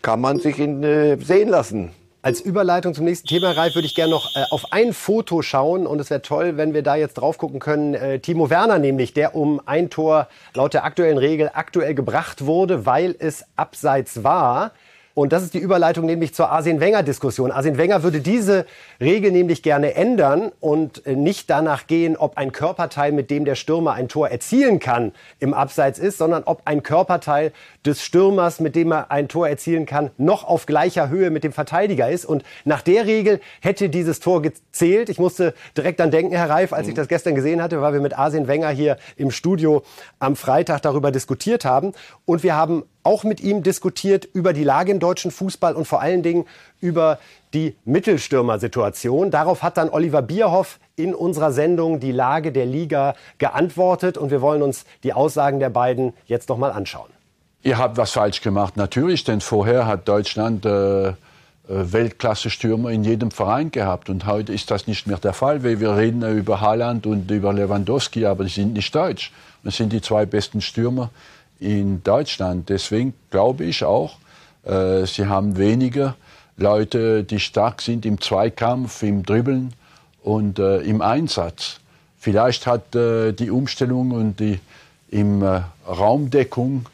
[0.00, 1.90] kann man sich in, äh, sehen lassen.
[2.24, 5.88] Als Überleitung zum nächsten Thema, Ralf, würde ich gerne noch äh, auf ein Foto schauen.
[5.88, 7.94] Und es wäre toll, wenn wir da jetzt drauf gucken können.
[7.94, 12.86] Äh, Timo Werner nämlich, der um ein Tor laut der aktuellen Regel aktuell gebracht wurde,
[12.86, 14.70] weil es abseits war.
[15.14, 17.52] Und das ist die Überleitung nämlich zur Arsene-Wenger-Diskussion.
[17.52, 18.64] Arsene Wenger würde diese
[19.00, 23.92] Regel nämlich gerne ändern und nicht danach gehen, ob ein Körperteil, mit dem der Stürmer
[23.92, 27.52] ein Tor erzielen kann, im Abseits ist, sondern ob ein Körperteil
[27.84, 31.52] des Stürmers, mit dem er ein Tor erzielen kann, noch auf gleicher Höhe mit dem
[31.52, 32.24] Verteidiger ist.
[32.24, 35.10] Und nach der Regel hätte dieses Tor gezählt.
[35.10, 38.00] Ich musste direkt an denken, Herr Reif, als ich das gestern gesehen hatte, weil wir
[38.00, 39.82] mit Arsene Wenger hier im Studio
[40.20, 41.92] am Freitag darüber diskutiert haben.
[42.24, 46.00] Und wir haben auch mit ihm diskutiert über die Lage im deutschen Fußball und vor
[46.00, 46.46] allen Dingen
[46.80, 47.18] über
[47.54, 49.30] die Mittelstürmersituation.
[49.30, 54.40] Darauf hat dann Oliver Bierhoff in unserer Sendung die Lage der Liga geantwortet und wir
[54.40, 57.10] wollen uns die Aussagen der beiden jetzt noch mal anschauen.
[57.62, 61.14] Ihr habt was falsch gemacht, natürlich, denn vorher hat Deutschland äh, äh
[61.68, 65.96] Weltklasse-Stürmer in jedem Verein gehabt und heute ist das nicht mehr der Fall, weil wir
[65.96, 69.32] reden über Haaland und über Lewandowski, aber die sind nicht deutsch.
[69.62, 71.10] Das sind die zwei besten Stürmer
[71.62, 72.68] in Deutschland.
[72.68, 74.18] Deswegen glaube ich auch,
[74.64, 76.16] äh, sie haben weniger
[76.56, 79.72] Leute, die stark sind im Zweikampf, im Dribbeln
[80.22, 81.80] und äh, im Einsatz.
[82.18, 84.60] Vielleicht hat äh, die Umstellung und die
[85.10, 86.86] im äh, Raumdeckung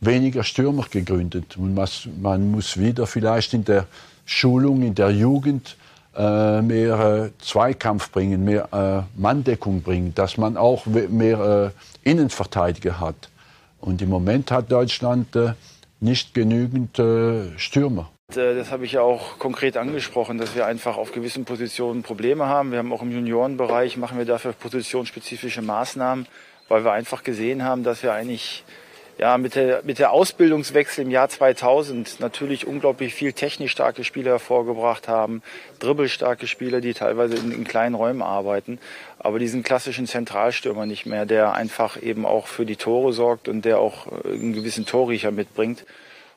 [0.00, 1.56] weniger Stürmer gegründet.
[1.56, 3.86] Und was, man muss wieder vielleicht in der
[4.26, 5.76] Schulung, in der Jugend
[6.16, 13.30] äh, mehr äh, Zweikampf bringen, mehr Manndeckung bringen, dass man auch mehr Innenverteidiger hat.
[13.84, 15.52] Und im Moment hat Deutschland äh,
[16.00, 18.10] nicht genügend äh, Stürmer.
[18.30, 22.46] Äh, das habe ich ja auch konkret angesprochen, dass wir einfach auf gewissen Positionen Probleme
[22.46, 22.72] haben.
[22.72, 26.26] Wir haben auch im Juniorenbereich, machen wir dafür positionsspezifische Maßnahmen,
[26.68, 28.64] weil wir einfach gesehen haben, dass wir eigentlich
[29.18, 34.32] ja, mit der, mit der Ausbildungswechsel im Jahr 2000 natürlich unglaublich viel technisch starke Spieler
[34.32, 35.42] hervorgebracht haben,
[35.78, 38.80] dribbelstarke Spieler, die teilweise in, in, kleinen Räumen arbeiten,
[39.24, 43.64] aber diesen klassischen Zentralstürmer nicht mehr, der einfach eben auch für die Tore sorgt und
[43.64, 45.86] der auch äh, einen gewissen Torriecher mitbringt.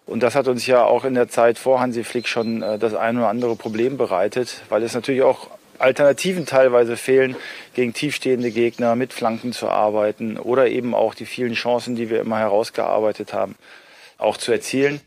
[0.06, 2.93] Und das hat uns ja auch in der Zeit vor Hansi Flick schon äh, das
[2.93, 7.36] ein oder andere Problem bereitet, weil es natürlich auch Alternativen teilweise fehlen,
[7.76, 12.21] gegen tiefstehende Gegner mit Flanken zu arbeiten oder eben auch die vielen Chancen, die wir
[12.21, 13.56] immer herausgearbeitet haben,
[14.17, 15.02] auch zu erzielen.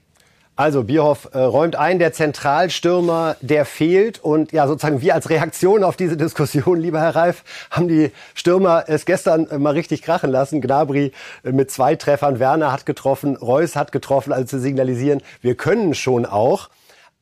[0.60, 4.22] Also Bierhoff äh, räumt ein, der Zentralstürmer, der fehlt.
[4.22, 8.84] Und ja, sozusagen wir als Reaktion auf diese Diskussion, lieber Herr Reif, haben die Stürmer
[8.86, 10.60] es gestern äh, mal richtig krachen lassen.
[10.60, 11.12] Gnabry
[11.44, 15.94] äh, mit zwei Treffern, Werner hat getroffen, Reus hat getroffen, also zu signalisieren, wir können
[15.94, 16.68] schon auch.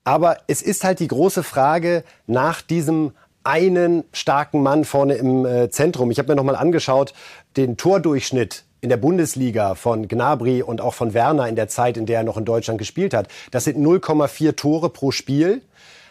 [0.02, 3.12] Aber es ist halt die große Frage nach diesem
[3.44, 6.10] einen starken Mann vorne im äh, Zentrum.
[6.10, 7.14] Ich habe mir noch mal angeschaut,
[7.56, 12.06] den Tordurchschnitt in der Bundesliga von Gnabry und auch von Werner in der Zeit, in
[12.06, 13.28] der er noch in Deutschland gespielt hat.
[13.50, 15.62] Das sind 0,4 Tore pro Spiel.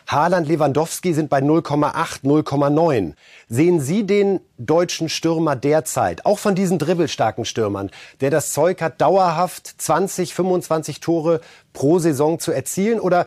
[0.08, 3.14] Haaland, Lewandowski sind bei 0,8, 0,9.
[3.50, 9.02] Sehen Sie den deutschen Stürmer derzeit, auch von diesen dribbelstarken Stürmern, der das Zeug hat,
[9.02, 11.42] dauerhaft 20, 25 Tore
[11.74, 13.02] pro Saison zu erzielen?
[13.02, 13.26] Oder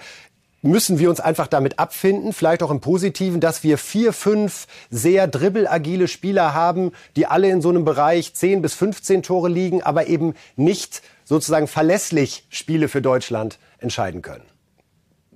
[0.62, 5.26] müssen wir uns einfach damit abfinden, vielleicht auch im Positiven, dass wir vier, fünf sehr
[5.26, 10.06] dribbelagile Spieler haben, die alle in so einem Bereich 10 bis 15 Tore liegen, aber
[10.06, 14.44] eben nicht sozusagen verlässlich Spiele für Deutschland entscheiden können.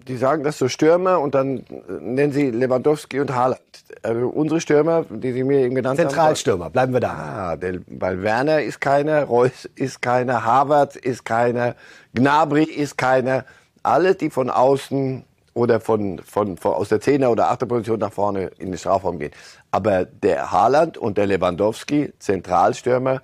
[0.08, 1.64] Die sagen das so Stürmer und dann
[2.00, 3.62] nennen sie Lewandowski und Haaland.
[4.02, 6.74] Also unsere Stürmer, die Sie mir eben genannt Zentralstürmer, haben.
[6.74, 7.52] Zentralstürmer, bleiben wir da.
[7.52, 11.74] Ah, der, weil Werner ist keiner, Reus ist keiner, Harvard ist keiner,
[12.12, 13.46] Gnabry ist keiner
[13.84, 18.50] alle, die von außen oder von, von, von aus der Zehner- oder Achterposition nach vorne
[18.58, 19.30] in den Strafraum gehen.
[19.70, 23.22] Aber der Haaland und der Lewandowski, Zentralstürmer,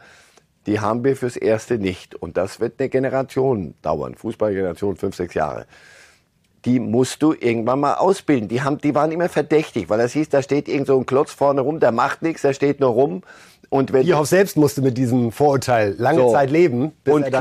[0.67, 2.15] die haben wir fürs Erste nicht.
[2.15, 4.15] Und das wird eine Generation dauern.
[4.15, 5.67] Fußballgeneration, fünf, sechs Jahre.
[6.65, 8.49] Die musst du irgendwann mal ausbilden.
[8.49, 11.33] Die, haben, die waren immer verdächtig, weil das hieß, da steht irgend so ein Klotz
[11.33, 13.23] vorne rum, der macht nichts, der steht nur rum.
[13.71, 16.33] Und wenn Bierhoff selbst musste mit diesem Vorurteil lange so.
[16.33, 16.93] Zeit leben.
[17.07, 17.33] und,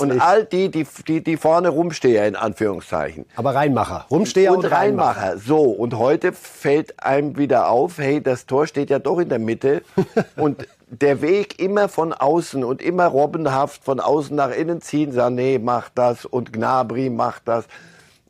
[0.00, 3.24] und all die, die, die, die vorne rumsteher in Anführungszeichen.
[3.36, 4.04] Aber Reinmacher.
[4.10, 5.20] Rumsteher und, und Reinmacher.
[5.22, 5.38] Reinmacher.
[5.38, 9.38] So, und heute fällt einem wieder auf, hey, das Tor steht ja doch in der
[9.38, 9.80] Mitte.
[10.36, 15.12] und der Weg immer von außen und immer robbenhaft von außen nach innen ziehen.
[15.14, 17.64] Sané macht das und Gnabry macht das.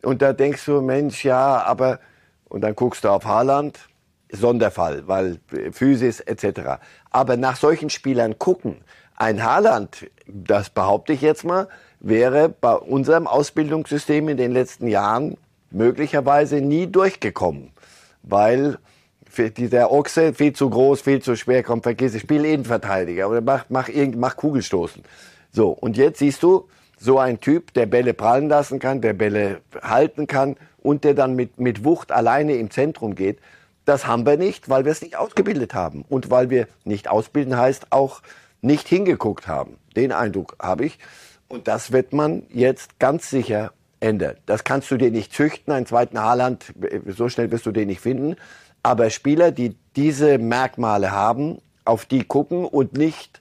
[0.02, 1.98] Und da denkst du, Mensch, ja, aber...
[2.48, 3.78] Und dann guckst du auf Haaland
[4.32, 5.38] Sonderfall, weil
[5.72, 6.80] Physis etc.
[7.10, 8.76] Aber nach solchen Spielern gucken,
[9.16, 11.68] ein Haaland, das behaupte ich jetzt mal,
[12.00, 15.36] wäre bei unserem Ausbildungssystem in den letzten Jahren
[15.70, 17.70] möglicherweise nie durchgekommen,
[18.22, 18.78] weil
[19.36, 23.66] dieser Ochse viel zu groß, viel zu schwer kommt, vergiss es, spiel Innenverteidiger oder mach,
[23.68, 25.02] mach, mach Kugelstoßen.
[25.52, 26.68] So, und jetzt siehst du,
[27.00, 31.36] so ein Typ, der Bälle prallen lassen kann, der Bälle halten kann und der dann
[31.36, 33.38] mit, mit Wucht alleine im Zentrum geht,
[33.88, 36.04] das haben wir nicht, weil wir es nicht ausgebildet haben.
[36.08, 38.20] Und weil wir nicht ausbilden heißt auch
[38.60, 39.78] nicht hingeguckt haben.
[39.96, 40.98] Den Eindruck habe ich.
[41.48, 44.36] Und das wird man jetzt ganz sicher ändern.
[44.44, 45.72] Das kannst du dir nicht züchten.
[45.72, 46.74] Einen zweiten Haaland,
[47.06, 48.36] so schnell wirst du den nicht finden.
[48.82, 53.40] Aber Spieler, die diese Merkmale haben, auf die gucken und nicht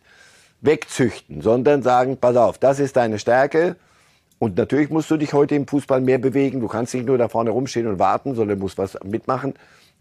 [0.61, 3.75] wegzüchten, sondern sagen, pass auf, das ist deine Stärke.
[4.39, 6.61] Und natürlich musst du dich heute im Fußball mehr bewegen.
[6.61, 9.53] Du kannst nicht nur da vorne rumstehen und warten, sondern musst was mitmachen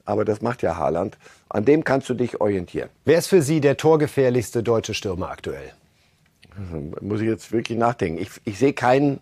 [0.07, 1.19] aber das macht ja Haaland.
[1.49, 2.89] An dem kannst du dich orientieren.
[3.05, 5.73] Wer ist für Sie der torgefährlichste deutsche Stürmer aktuell?
[7.03, 8.21] Muss ich jetzt wirklich nachdenken.
[8.21, 9.21] Ich, ich sehe keinen,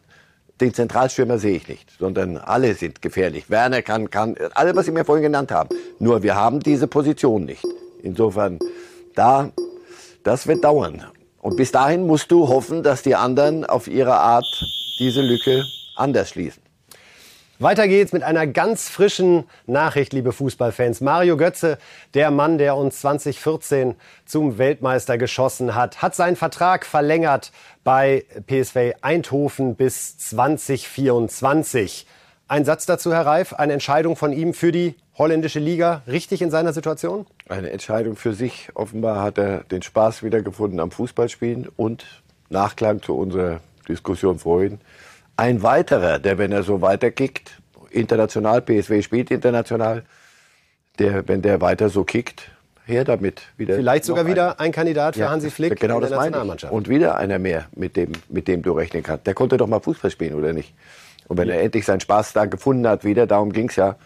[0.61, 3.51] den Zentralstürmer sehe ich nicht, sondern alle sind gefährlich.
[3.51, 5.71] Werner kann, kann, alle, was Sie mir vorhin genannt haben.
[5.99, 7.65] Nur wir haben diese Position nicht.
[8.03, 8.61] Insofern,
[9.15, 9.51] da,
[10.23, 11.03] das wird dauern.
[11.41, 14.47] Und bis dahin musst du hoffen, dass die anderen auf ihre Art
[14.99, 15.65] diese Lücke
[15.97, 16.64] anders schließen.
[17.61, 21.01] Weiter geht's mit einer ganz frischen Nachricht, liebe Fußballfans.
[21.01, 21.79] Mario Götze,
[22.13, 23.95] der Mann, der uns 2014
[24.27, 27.53] zum Weltmeister geschossen hat, hat seinen Vertrag verlängert
[27.85, 32.09] bei PSV Eindhoven bis 2024.
[32.49, 36.51] Ein Satz dazu, Herr Reif, eine Entscheidung von ihm für die holländische Liga richtig in
[36.51, 37.25] seiner Situation?
[37.49, 38.71] Eine Entscheidung für sich.
[38.75, 42.05] Offenbar hat er den Spaß wiedergefunden am Fußballspielen und
[42.49, 44.81] Nachklang zu unserer Diskussion vorhin
[45.37, 47.53] ein weiterer, der, wenn er so weiterkickt,
[47.91, 50.05] international, PSW spielt international,
[50.99, 52.51] der, wenn der weiter so kickt,
[52.87, 53.43] her damit.
[53.57, 56.73] Wieder Vielleicht sogar wieder ein Kandidat für ja, Hansi Flick genau in der das Nationalmannschaft.
[56.73, 59.27] Und wieder einer mehr, mit dem, mit dem du rechnen kannst.
[59.27, 60.75] Der konnte doch mal Fußball spielen, oder nicht?
[61.27, 61.55] Und wenn ja.
[61.55, 63.97] er endlich seinen Spaß da gefunden hat, wieder, darum ging's ja,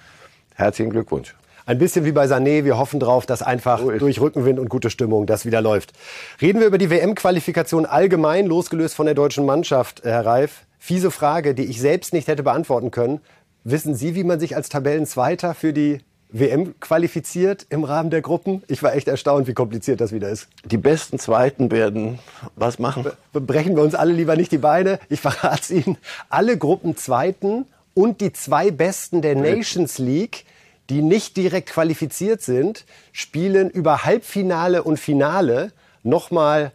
[0.55, 1.35] herzlichen Glückwunsch.
[1.67, 2.65] Ein bisschen wie bei Sané.
[2.65, 5.93] Wir hoffen drauf, dass einfach so durch Rückenwind und gute Stimmung das wieder läuft.
[6.41, 10.65] Reden wir über die WM-Qualifikation allgemein, losgelöst von der deutschen Mannschaft, Herr Reif.
[10.79, 13.21] Fiese Frage, die ich selbst nicht hätte beantworten können.
[13.65, 18.63] Wissen Sie, wie man sich als Tabellenzweiter für die WM qualifiziert im Rahmen der Gruppen?
[18.69, 20.49] Ich war echt erstaunt, wie kompliziert das wieder ist.
[20.65, 22.19] Die besten Zweiten werden
[22.55, 23.07] was machen?
[23.33, 25.01] Brechen wir uns alle lieber nicht die Beine.
[25.09, 25.97] Ich verrate es Ihnen.
[26.29, 30.45] Alle Gruppenzweiten und die zwei Besten der Nations League,
[30.91, 36.73] die nicht direkt qualifiziert sind, spielen über Halbfinale und Finale nochmal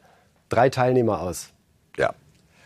[0.49, 1.52] drei Teilnehmer aus.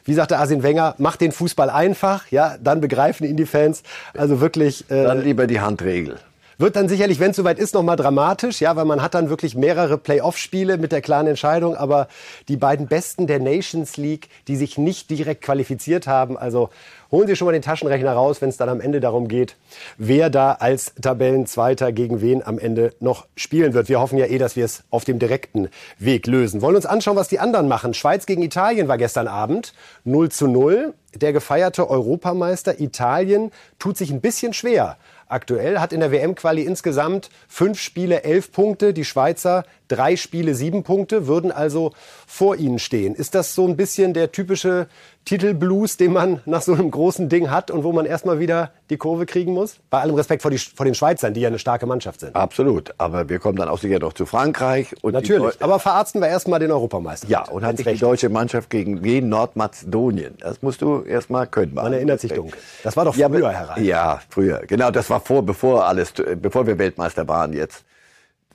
[0.08, 3.84] Wie sagte Arsene Wenger, macht den Fußball einfach, ja, dann begreifen ihn die Fans.
[4.18, 4.90] Also wirklich.
[4.90, 6.18] Äh, dann lieber die Handregel.
[6.60, 9.56] Wird dann sicherlich, wenn es soweit ist, nochmal dramatisch, ja, weil man hat dann wirklich
[9.56, 11.76] mehrere Playoff-Spiele mit der klaren Entscheidung.
[11.76, 12.08] Aber
[12.48, 16.70] die beiden Besten der Nations League, die sich nicht direkt qualifiziert haben, also
[17.10, 19.56] Holen Sie schon mal den Taschenrechner raus, wenn es dann am Ende darum geht,
[19.98, 23.88] wer da als Tabellenzweiter gegen wen am Ende noch spielen wird.
[23.88, 26.62] Wir hoffen ja eh, dass wir es auf dem direkten Weg lösen.
[26.62, 27.94] Wollen uns anschauen, was die anderen machen.
[27.94, 30.94] Schweiz gegen Italien war gestern Abend 0 zu 0.
[31.16, 34.98] Der gefeierte Europameister Italien tut sich ein bisschen schwer
[35.30, 40.84] aktuell, hat in der WM-Quali insgesamt fünf Spiele elf Punkte, die Schweizer drei Spiele sieben
[40.84, 41.94] Punkte, würden also
[42.30, 43.16] vor ihnen stehen.
[43.16, 44.88] Ist das so ein bisschen der typische
[45.24, 48.98] Titelblues, den man nach so einem großen Ding hat und wo man erstmal wieder die
[48.98, 49.78] Kurve kriegen muss?
[49.90, 52.36] Bei allem Respekt vor, die, vor den Schweizern, die ja eine starke Mannschaft sind.
[52.36, 52.94] Absolut.
[52.98, 54.94] Aber wir kommen dann auch sicher noch zu Frankreich.
[55.02, 55.62] Und Natürlich.
[55.62, 57.30] Aber verarzten wir erstmal den Europameister.
[57.30, 59.30] Ja, und hat sich die deutsche Mannschaft gegen wen?
[59.30, 60.36] Nordmazedonien.
[60.40, 61.76] Das musst du erstmal können.
[61.76, 62.60] Man erinnert sich dunkel.
[62.84, 63.86] Das war doch früher, ja, Herr Rein.
[63.86, 64.64] Ja, früher.
[64.68, 67.86] Genau, das war vor, bevor alles, bevor wir Weltmeister waren jetzt.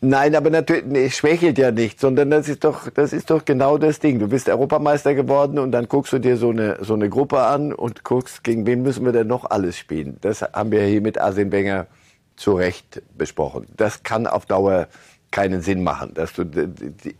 [0.04, 3.78] Nein, aber natürlich, nee, schwächelt ja nicht, sondern das ist doch, das ist doch genau
[3.78, 4.18] das Ding.
[4.18, 7.72] Du bist Europameister geworden und dann guckst du dir so eine, so eine Gruppe an
[7.72, 10.16] und guckst, gegen wen müssen wir denn noch alles spielen.
[10.20, 11.86] Das haben wir hier mit Arsene Wenger
[12.34, 13.66] zu Recht besprochen.
[13.76, 14.88] Das kann auf Dauer
[15.30, 16.46] keinen Sinn machen, dass du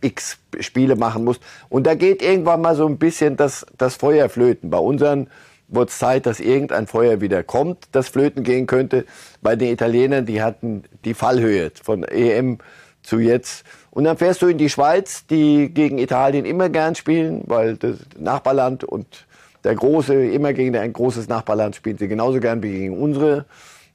[0.01, 1.41] x Spiele machen musst.
[1.69, 4.69] Und da geht irgendwann mal so ein bisschen das, das Feuer flöten.
[4.69, 5.29] Bei unseren
[5.69, 9.05] wurde Zeit, dass irgendein Feuer wieder kommt, das flöten gehen könnte.
[9.43, 12.59] Bei den Italienern, die hatten die Fallhöhe von EM
[13.03, 13.65] zu jetzt.
[13.91, 17.97] Und dann fährst du in die Schweiz, die gegen Italien immer gern spielen, weil das
[18.17, 19.27] Nachbarland und
[19.63, 23.45] der Große, immer gegen ein großes Nachbarland spielen sie genauso gern wie gegen unsere,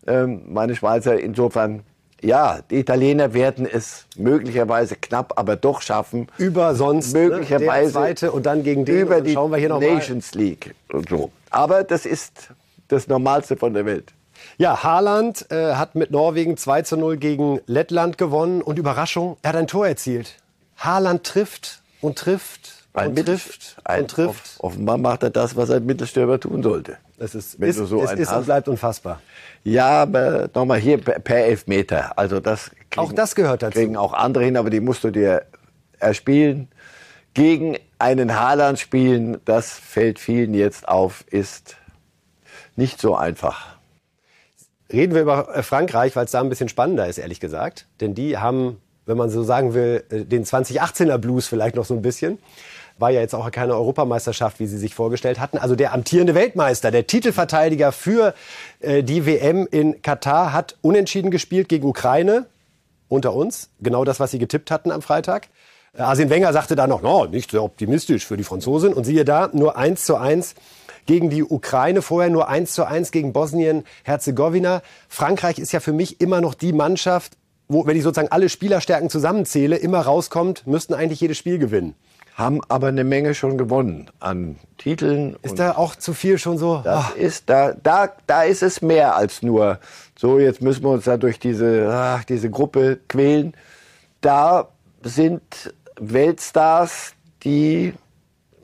[0.07, 1.19] ähm, meine Schweizer.
[1.19, 1.83] Insofern,
[2.23, 6.29] ja, die Italiener werden es möglicherweise knapp, aber doch schaffen.
[6.39, 9.69] Über sonst ne, möglicherweise der zweite und dann gegen den über die schauen wir hier
[9.69, 10.43] noch Nations mal.
[10.43, 11.31] League und so.
[11.51, 12.51] Aber das ist
[12.89, 14.13] das Normalste von der Welt.
[14.61, 19.51] Ja, Haaland äh, hat mit Norwegen 2 zu 0 gegen Lettland gewonnen und Überraschung, er
[19.51, 20.35] hat ein Tor erzielt.
[20.77, 24.57] Haaland trifft und trifft ein und trifft ein, und trifft.
[24.59, 26.97] offenbar macht er das, was ein Mittelstürmer tun sollte.
[27.19, 29.21] Es ist, Wenn ist, so es ist und bleibt unfassbar.
[29.63, 32.19] Ja, aber nochmal hier per Elfmeter.
[32.19, 33.79] Also das kriegen, auch das gehört dazu.
[33.79, 35.43] Kriegen auch andere hin, aber die musst du dir
[36.01, 36.67] erspielen.
[37.33, 41.77] Gegen einen Haaland spielen, das fällt vielen jetzt auf, ist
[42.75, 43.78] nicht so einfach.
[44.93, 47.87] Reden wir über äh, Frankreich, weil es da ein bisschen spannender ist, ehrlich gesagt.
[48.01, 51.95] Denn die haben, wenn man so sagen will, äh, den 2018er Blues vielleicht noch so
[51.95, 52.39] ein bisschen.
[52.99, 55.59] War ja jetzt auch keine Europameisterschaft, wie sie sich vorgestellt hatten.
[55.59, 58.35] Also der amtierende Weltmeister, der Titelverteidiger für
[58.81, 62.47] äh, die WM in Katar, hat unentschieden gespielt gegen Ukraine.
[63.11, 63.71] Unter uns.
[63.81, 65.49] Genau das, was sie getippt hatten am Freitag.
[65.97, 68.93] Arsene Wenger sagte da noch, no, nicht sehr optimistisch für die Franzosen.
[68.93, 70.55] Und siehe da, nur eins zu eins
[71.09, 74.83] gegen die Ukraine, vorher nur eins zu eins gegen Bosnien-Herzegowina.
[75.09, 79.09] Frankreich ist ja für mich immer noch die Mannschaft, wo, wenn ich sozusagen alle Spielerstärken
[79.09, 81.95] zusammenzähle, immer rauskommt, müssten eigentlich jedes Spiel gewinnen.
[82.35, 85.37] Haben aber eine Menge schon gewonnen an Titeln.
[85.41, 86.83] Ist da auch zu viel schon so?
[86.85, 87.19] Das oh.
[87.19, 89.81] ist, da, da, da ist es mehr als nur
[90.15, 93.55] so, jetzt müssen wir uns da durch diese, ach, diese Gruppe quälen.
[94.21, 94.69] Da
[95.03, 97.95] sind Weltstars, die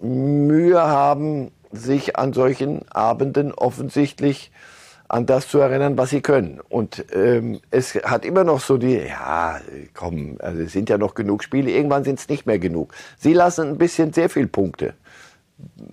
[0.02, 4.50] Mühe haben, sich an solchen Abenden offensichtlich
[5.08, 6.60] an das zu erinnern, was sie können.
[6.68, 9.60] Und ähm, es hat immer noch so die, ja,
[9.92, 12.94] komm, also es sind ja noch genug Spiele, irgendwann sind es nicht mehr genug.
[13.18, 14.94] Sie lassen ein bisschen sehr viel Punkte.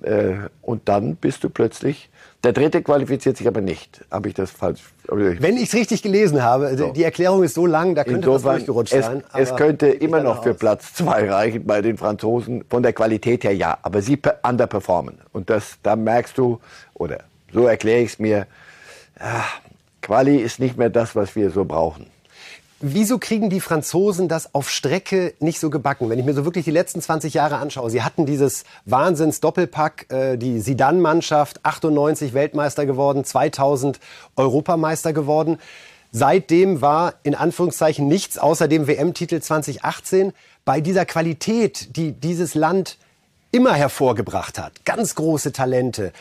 [0.02, 2.10] Äh, und dann bist du plötzlich
[2.44, 4.04] der dritte qualifiziert sich aber nicht.
[4.10, 4.82] Habe ich das falsch?
[5.08, 6.92] Wenn ich es richtig gelesen habe, so.
[6.92, 9.24] die Erklärung ist so lang, da könnte Insofern, was durchgerutscht es, sein.
[9.34, 12.64] es könnte immer noch für Platz zwei reichen bei den Franzosen.
[12.70, 15.20] Von der Qualität her ja, aber sie underperformen.
[15.34, 16.60] Und das, da merkst du,
[16.96, 17.20] oder
[17.54, 18.48] so erkläre ich es mir,
[19.20, 19.60] ach,
[20.02, 22.08] Quali ist nicht mehr das, was wir so brauchen.
[22.84, 26.10] Wieso kriegen die Franzosen das auf Strecke nicht so gebacken?
[26.10, 30.38] Wenn ich mir so wirklich die letzten 20 Jahre anschaue, sie hatten dieses Wahnsinns-Doppelpack, äh,
[30.38, 34.00] die Sidan-Mannschaft, 98 Weltmeister geworden, 2000
[34.36, 35.60] Europameister geworden.
[36.12, 40.34] Seitdem war in Anführungszeichen nichts außer dem WM-Titel 2018
[40.66, 42.98] bei dieser Qualität, die dieses Land
[43.52, 44.86] immer hervorgebracht hat.
[44.86, 46.14] Ganz große Talente,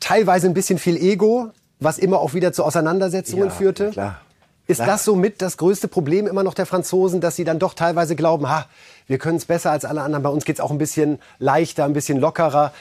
[0.00, 3.90] teilweise ein bisschen viel Ego, was immer auch wieder zu Auseinandersetzungen ja, führte.
[3.90, 4.20] Klar.
[4.66, 4.88] Ist Klar.
[4.88, 8.48] das somit das größte Problem immer noch der Franzosen, dass sie dann doch teilweise glauben,
[8.48, 8.66] ha,
[9.06, 11.84] wir können es besser als alle anderen, bei uns geht es auch ein bisschen leichter,
[11.84, 12.72] ein bisschen lockerer.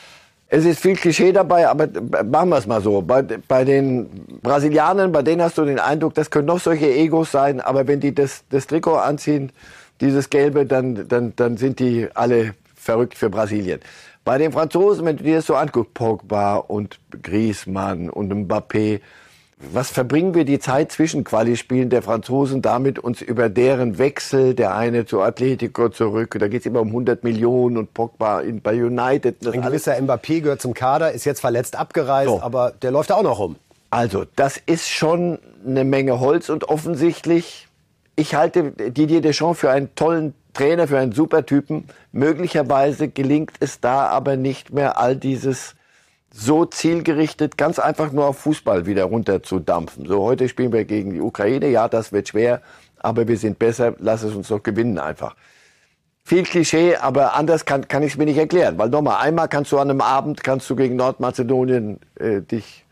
[0.47, 1.87] Es ist viel Klischee dabei, aber
[2.23, 3.01] machen wir es mal so.
[3.01, 4.07] Bei, bei, den
[4.41, 7.99] Brasilianern, bei denen hast du den Eindruck, das können noch solche Egos sein, aber wenn
[7.99, 9.51] die das, das Trikot anziehen,
[9.99, 13.79] dieses Gelbe, dann, dann, dann sind die alle verrückt für Brasilien.
[14.23, 19.01] Bei den Franzosen, wenn du dir das so anguckst, Pogba und Griezmann und Mbappé,
[19.71, 24.75] was verbringen wir die Zeit zwischen Quali-Spielen der Franzosen damit, uns über deren Wechsel, der
[24.75, 28.73] eine zu Atletico zurück, da geht es immer um 100 Millionen und Pogba in, bei
[28.73, 29.45] United.
[29.47, 32.41] Ein gewisser Mbappé gehört zum Kader, ist jetzt verletzt abgereist, so.
[32.41, 33.55] aber der läuft auch noch rum.
[33.89, 37.67] Also, das ist schon eine Menge Holz und offensichtlich,
[38.15, 41.85] ich halte Didier Deschamps für einen tollen Trainer, für einen Supertypen.
[42.11, 45.75] Möglicherweise gelingt es da aber nicht mehr all dieses
[46.35, 50.07] so zielgerichtet ganz einfach nur auf Fußball wieder runter zu dampfen.
[50.07, 51.69] So, heute spielen wir gegen die Ukraine.
[51.69, 52.61] Ja, das wird schwer,
[52.97, 53.93] aber wir sind besser.
[53.99, 55.35] Lass es uns doch gewinnen einfach.
[56.23, 58.79] Viel Klischee, aber anders kann, kann ich es mir nicht erklären.
[58.79, 62.83] Weil nochmal, einmal kannst du an einem Abend, kannst du gegen Nordmazedonien äh, dich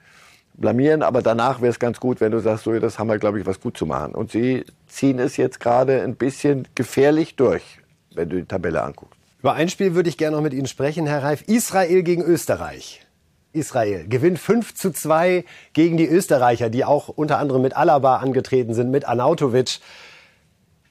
[0.54, 3.39] blamieren, aber danach wäre es ganz gut, wenn du sagst, so, das haben wir, glaube
[3.39, 4.13] ich, was gut zu machen.
[4.13, 7.80] Und sie ziehen es jetzt gerade ein bisschen gefährlich durch,
[8.13, 9.19] wenn du die Tabelle anguckst.
[9.39, 11.41] Über ein Spiel würde ich gerne noch mit Ihnen sprechen, Herr Reif.
[11.47, 13.08] Israel gegen Österreich.
[13.53, 18.73] Israel gewinnt 5 zu 2 gegen die Österreicher, die auch unter anderem mit Alaba angetreten
[18.73, 19.79] sind, mit Anautovic.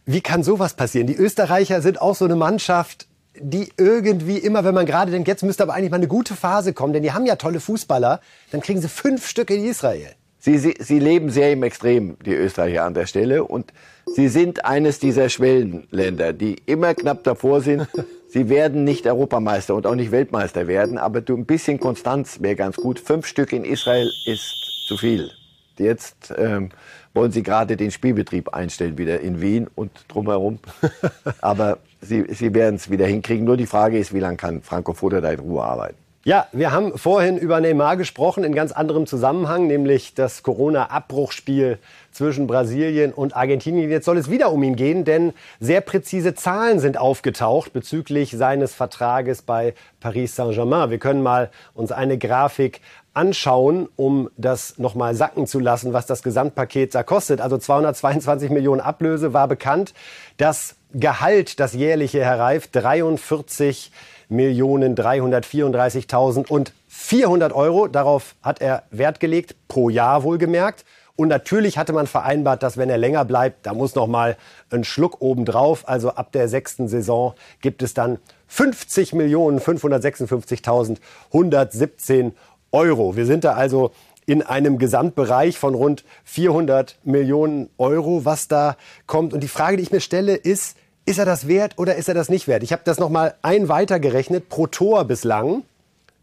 [0.06, 1.06] Wie kann sowas passieren?
[1.06, 3.06] Die Österreicher sind auch so eine Mannschaft,
[3.38, 6.72] die irgendwie immer, wenn man gerade denkt, jetzt müsste aber eigentlich mal eine gute Phase
[6.72, 8.20] kommen, denn die haben ja tolle Fußballer,
[8.50, 10.14] dann kriegen sie fünf Stück in Israel.
[10.42, 13.44] Sie, sie, sie leben sehr im Extrem, die Österreicher an der Stelle.
[13.44, 13.72] Und
[14.06, 17.86] sie sind eines dieser Schwellenländer, die immer knapp davor sind,
[18.32, 22.54] Sie werden nicht Europameister und auch nicht Weltmeister werden, aber du ein bisschen Konstanz wäre
[22.54, 23.00] ganz gut.
[23.00, 25.32] Fünf Stück in Israel ist zu viel.
[25.78, 26.68] Jetzt ähm,
[27.12, 30.60] wollen sie gerade den Spielbetrieb einstellen wieder in Wien und drumherum.
[31.40, 33.44] aber sie, sie werden es wieder hinkriegen.
[33.44, 35.96] Nur die Frage ist, wie lange kann Franco Foda da in Ruhe arbeiten?
[36.22, 41.78] Ja, wir haben vorhin über Neymar gesprochen in ganz anderem Zusammenhang, nämlich das Corona-Abbruchspiel
[42.12, 43.90] zwischen Brasilien und Argentinien.
[43.90, 48.74] Jetzt soll es wieder um ihn gehen, denn sehr präzise Zahlen sind aufgetaucht bezüglich seines
[48.74, 50.90] Vertrages bei Paris Saint-Germain.
[50.90, 52.83] Wir können mal uns eine Grafik
[53.14, 57.40] anschauen, um das nochmal sacken zu lassen, was das Gesamtpaket da kostet.
[57.40, 59.94] Also 222 Millionen Ablöse war bekannt.
[60.37, 67.88] Das Gehalt, das jährliche, Herr Reif, 43 Millionen 334.000 und 400 Euro.
[67.88, 70.84] Darauf hat er Wert gelegt, pro Jahr wohlgemerkt.
[71.16, 74.38] Und natürlich hatte man vereinbart, dass wenn er länger bleibt, da muss noch mal
[74.70, 75.86] ein Schluck obendrauf.
[75.86, 82.32] Also ab der sechsten Saison gibt es dann 50 Millionen 556.117
[82.72, 83.16] Euro.
[83.16, 83.90] Wir sind da also
[84.24, 89.34] in einem Gesamtbereich von rund 400 Millionen Euro, was da kommt.
[89.34, 92.14] Und die Frage, die ich mir stelle, ist, ist er das wert oder ist er
[92.14, 92.62] das nicht wert?
[92.62, 94.48] Ich habe das noch mal ein weitergerechnet.
[94.48, 95.62] Pro Tor bislang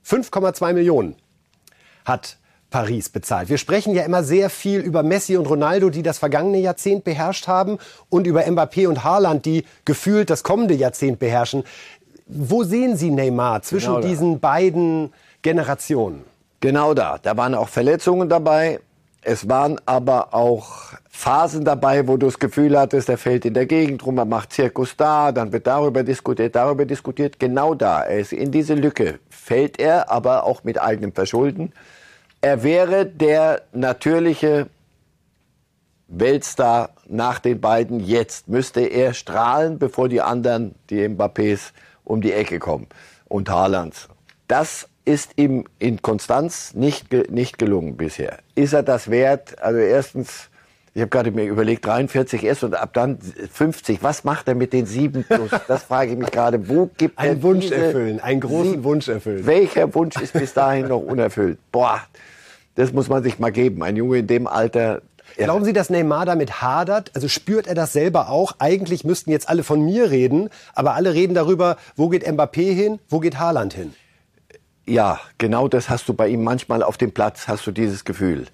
[0.06, 1.16] 5,2 Millionen
[2.06, 2.38] hat
[2.70, 3.50] Paris bezahlt.
[3.50, 7.48] Wir sprechen ja immer sehr viel über Messi und Ronaldo, die das vergangene Jahrzehnt beherrscht
[7.48, 7.78] haben,
[8.10, 11.64] und über Mbappé und Haaland, die gefühlt das kommende Jahrzehnt beherrschen.
[12.26, 16.26] Wo sehen Sie Neymar zwischen genau diesen beiden Generationen?
[16.60, 17.20] Genau da.
[17.22, 18.80] Da waren auch Verletzungen dabei.
[19.30, 23.66] Es waren aber auch Phasen dabei, wo du das Gefühl hattest, er fällt in der
[23.66, 27.38] Gegend rum, er macht Zirkus da, dann wird darüber diskutiert, darüber diskutiert.
[27.38, 31.74] Genau da, er ist in diese Lücke, fällt er, aber auch mit eigenem Verschulden.
[32.40, 34.68] Er wäre der natürliche
[36.08, 38.48] Weltstar nach den beiden jetzt.
[38.48, 41.74] Müsste er strahlen, bevor die anderen, die Mbappés,
[42.06, 42.88] um die Ecke kommen
[43.28, 44.08] und Haalands.
[44.48, 48.40] Das ist ihm in Konstanz nicht, nicht gelungen bisher.
[48.56, 49.60] Ist er das wert?
[49.62, 50.50] Also erstens,
[50.94, 54.04] ich habe gerade mir überlegt, 43 ist und ab dann 50.
[54.04, 55.50] Was macht er mit den sieben plus?
[55.70, 56.68] Das frage ich mich gerade.
[56.68, 58.84] Wo gibt er Ein Wunsch erfüllen, einen großen sieben?
[58.84, 59.46] Wunsch erfüllen.
[59.46, 61.58] Welcher Wunsch ist bis dahin noch unerfüllt?
[61.72, 62.02] Boah,
[62.76, 63.84] das muss man sich mal geben.
[63.84, 65.02] Ein Junge in dem Alter,
[65.38, 67.12] Glauben Sie, dass Neymar damit hadert?
[67.14, 68.54] Also spürt er das selber auch?
[68.60, 73.00] Eigentlich müssten jetzt alle von mir reden, aber alle reden darüber, wo geht Mbappé hin,
[73.08, 73.94] wo geht Haaland hin?
[74.88, 78.46] Ja, genau das hast du bei ihm manchmal auf dem Platz, hast du dieses Gefühl.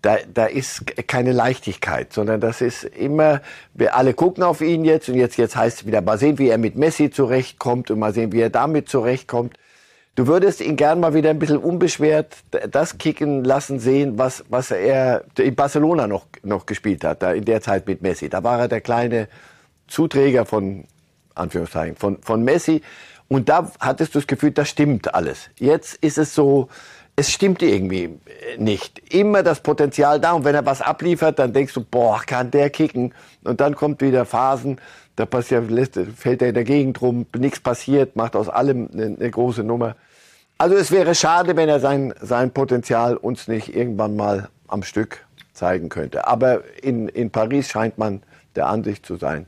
[0.00, 3.42] Da, da ist keine Leichtigkeit, sondern das ist immer,
[3.74, 6.48] wir alle gucken auf ihn jetzt und jetzt, jetzt heißt es wieder, mal sehen, wie
[6.48, 9.58] er mit Messi zurechtkommt und mal sehen, wie er damit zurechtkommt.
[10.14, 12.36] Du würdest ihn gern mal wieder ein bisschen unbeschwert
[12.70, 17.44] das kicken lassen sehen, was, was er in Barcelona noch, noch gespielt hat, da in
[17.44, 18.30] der Zeit mit Messi.
[18.30, 19.28] Da war er der kleine
[19.88, 20.84] Zuträger von,
[21.34, 22.82] Anführungszeichen, von, von Messi.
[23.32, 25.48] Und da hattest du das Gefühl, das stimmt alles.
[25.56, 26.68] Jetzt ist es so,
[27.16, 28.18] es stimmt irgendwie
[28.58, 28.98] nicht.
[29.10, 32.68] Immer das Potenzial da und wenn er was abliefert, dann denkst du, boah, kann der
[32.68, 33.14] kicken.
[33.42, 34.78] Und dann kommt wieder Phasen,
[35.16, 35.64] da passiert,
[36.14, 39.96] fällt er in der Gegend rum, nichts passiert, macht aus allem eine, eine große Nummer.
[40.58, 45.24] Also es wäre schade, wenn er sein, sein Potenzial uns nicht irgendwann mal am Stück
[45.54, 46.26] zeigen könnte.
[46.26, 48.22] Aber in, in Paris scheint man
[48.56, 49.46] der Ansicht zu sein,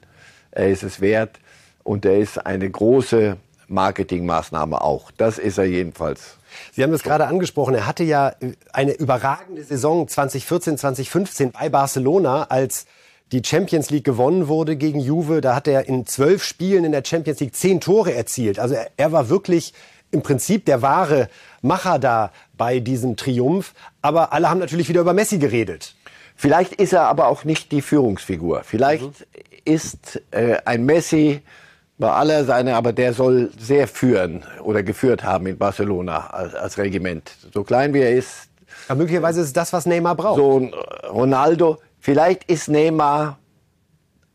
[0.53, 1.39] er ist es wert
[1.83, 3.37] und er ist eine große
[3.69, 5.11] Marketingmaßnahme auch.
[5.17, 6.37] Das ist er jedenfalls.
[6.73, 7.75] Sie haben es gerade angesprochen.
[7.75, 8.33] Er hatte ja
[8.73, 12.87] eine überragende Saison 2014, 2015 bei Barcelona, als
[13.33, 15.41] die Champions League gewonnen wurde gegen Juve.
[15.41, 18.59] Da hat er in zwölf Spielen in der Champions League zehn Tore erzielt.
[18.59, 19.75] Also er, er war wirklich
[20.11, 21.29] im Prinzip der wahre
[21.61, 23.75] Macher da bei diesem Triumph.
[24.03, 25.97] Aber alle haben natürlich wieder über Messi geredet.
[26.37, 28.63] Vielleicht ist er aber auch nicht die Führungsfigur.
[28.65, 29.13] Vielleicht mhm.
[29.65, 31.43] ist äh, ein Messi
[31.99, 36.79] bei aller seine, aber der soll sehr führen oder geführt haben in Barcelona als, als
[36.79, 37.33] Regiment.
[37.53, 38.49] So klein wie er ist.
[38.89, 40.37] Aber möglicherweise ist es das, was Neymar braucht.
[40.37, 40.75] So ein
[41.09, 41.79] Ronaldo.
[42.01, 43.39] Vielleicht ist Neymar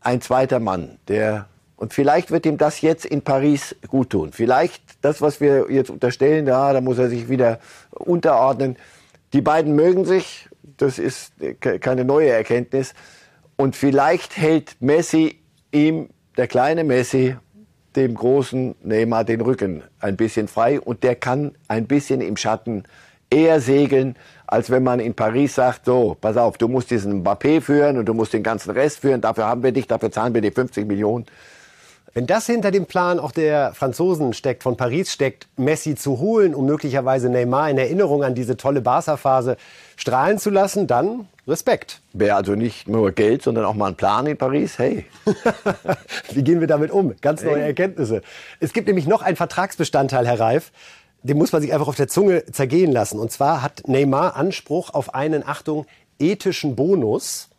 [0.00, 1.46] ein zweiter Mann, der
[1.80, 4.32] und vielleicht wird ihm das jetzt in Paris gut tun.
[4.32, 7.58] Vielleicht das, was wir jetzt unterstellen, da, da muss er sich wieder
[7.88, 8.76] unterordnen.
[9.32, 12.92] Die beiden mögen sich, das ist keine neue Erkenntnis.
[13.56, 15.40] Und vielleicht hält Messi
[15.72, 17.36] ihm, der kleine Messi,
[17.96, 22.84] dem großen Neymar den Rücken ein bisschen frei und der kann ein bisschen im Schatten
[23.30, 24.16] eher segeln,
[24.46, 28.06] als wenn man in Paris sagt, so, pass auf, du musst diesen Mbappé führen und
[28.06, 30.86] du musst den ganzen Rest führen, dafür haben wir dich, dafür zahlen wir dir 50
[30.86, 31.26] Millionen.
[32.12, 36.56] Wenn das hinter dem Plan auch der Franzosen steckt, von Paris steckt, Messi zu holen,
[36.56, 39.56] um möglicherweise Neymar in Erinnerung an diese tolle Barca-Phase
[39.96, 42.00] strahlen zu lassen, dann Respekt.
[42.12, 44.78] Wäre also nicht nur Geld, sondern auch mal ein Plan in Paris.
[44.78, 45.06] Hey.
[46.32, 47.14] Wie gehen wir damit um?
[47.20, 47.66] Ganz neue hey.
[47.66, 48.22] Erkenntnisse.
[48.60, 50.72] Es gibt nämlich noch einen Vertragsbestandteil, Herr Reif.
[51.22, 53.18] Den muss man sich einfach auf der Zunge zergehen lassen.
[53.18, 55.86] Und zwar hat Neymar Anspruch auf einen, Achtung,
[56.18, 57.50] ethischen Bonus.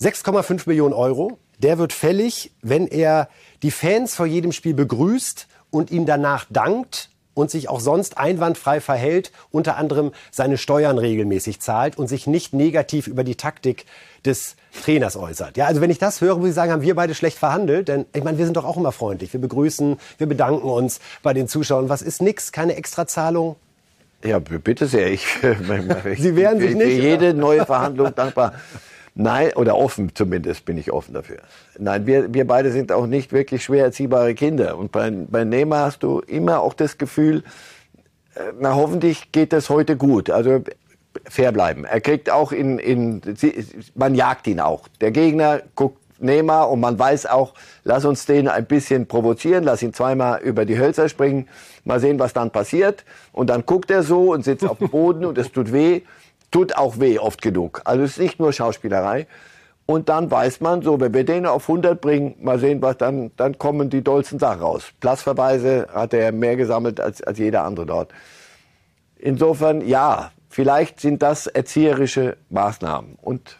[0.00, 1.38] 6,5 Millionen Euro.
[1.58, 3.28] Der wird fällig, wenn er
[3.62, 8.80] die Fans vor jedem Spiel begrüßt und ihm danach dankt und sich auch sonst einwandfrei
[8.80, 13.86] verhält, unter anderem seine Steuern regelmäßig zahlt und sich nicht negativ über die Taktik
[14.24, 15.56] des Trainers äußert.
[15.56, 18.06] Ja, also wenn ich das höre, muss ich sagen, haben wir beide schlecht verhandelt, denn
[18.14, 19.32] ich meine, wir sind doch auch immer freundlich.
[19.32, 21.88] Wir begrüßen, wir bedanken uns bei den Zuschauern.
[21.88, 22.52] Was ist nix?
[22.52, 23.56] Keine Extrazahlung?
[24.22, 25.10] Ja, bitte sehr.
[25.10, 25.26] Ich,
[26.18, 26.96] Sie wehren sich nicht.
[26.96, 28.54] Für jede neue Verhandlung dankbar.
[29.20, 31.38] Nein, oder offen zumindest bin ich offen dafür.
[31.78, 34.78] Nein, wir, wir beide sind auch nicht wirklich schwer erziehbare Kinder.
[34.78, 37.42] Und bei, bei Neymar hast du immer auch das Gefühl,
[38.34, 40.30] äh, na hoffentlich geht das heute gut.
[40.30, 40.62] Also
[41.28, 41.84] fair bleiben.
[41.84, 43.20] Er kriegt auch in, in
[43.94, 44.88] man jagt ihn auch.
[45.02, 47.52] Der Gegner guckt Neymar und man weiß auch,
[47.84, 51.46] lass uns den ein bisschen provozieren, lass ihn zweimal über die Hölzer springen,
[51.84, 53.04] mal sehen, was dann passiert.
[53.32, 56.00] Und dann guckt er so und sitzt auf dem Boden und es tut weh
[56.50, 57.82] tut auch weh oft genug.
[57.84, 59.26] Also es ist nicht nur Schauspielerei.
[59.86, 63.32] Und dann weiß man, so, wenn wir den auf 100 bringen, mal sehen, was dann,
[63.36, 64.92] dann kommen die dollsten Sachen raus.
[65.00, 68.12] Platzverweise hat er mehr gesammelt als, als jeder andere dort.
[69.18, 73.18] Insofern, ja, vielleicht sind das erzieherische Maßnahmen.
[73.20, 73.59] Und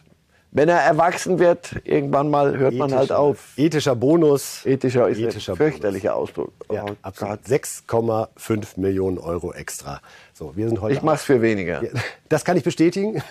[0.53, 3.53] wenn er erwachsen wird, irgendwann mal hört Ethischer, man halt auf.
[3.55, 4.65] Ethischer Bonus.
[4.65, 6.29] Ethischer ist Ethischer ein fürchterlicher Bonus.
[6.29, 6.53] Ausdruck.
[6.71, 10.01] Ja, oh, 6,5 Millionen Euro extra.
[10.33, 10.95] So, wir sind heute.
[10.95, 11.81] Ich mach's für weniger.
[12.27, 13.23] Das kann ich bestätigen,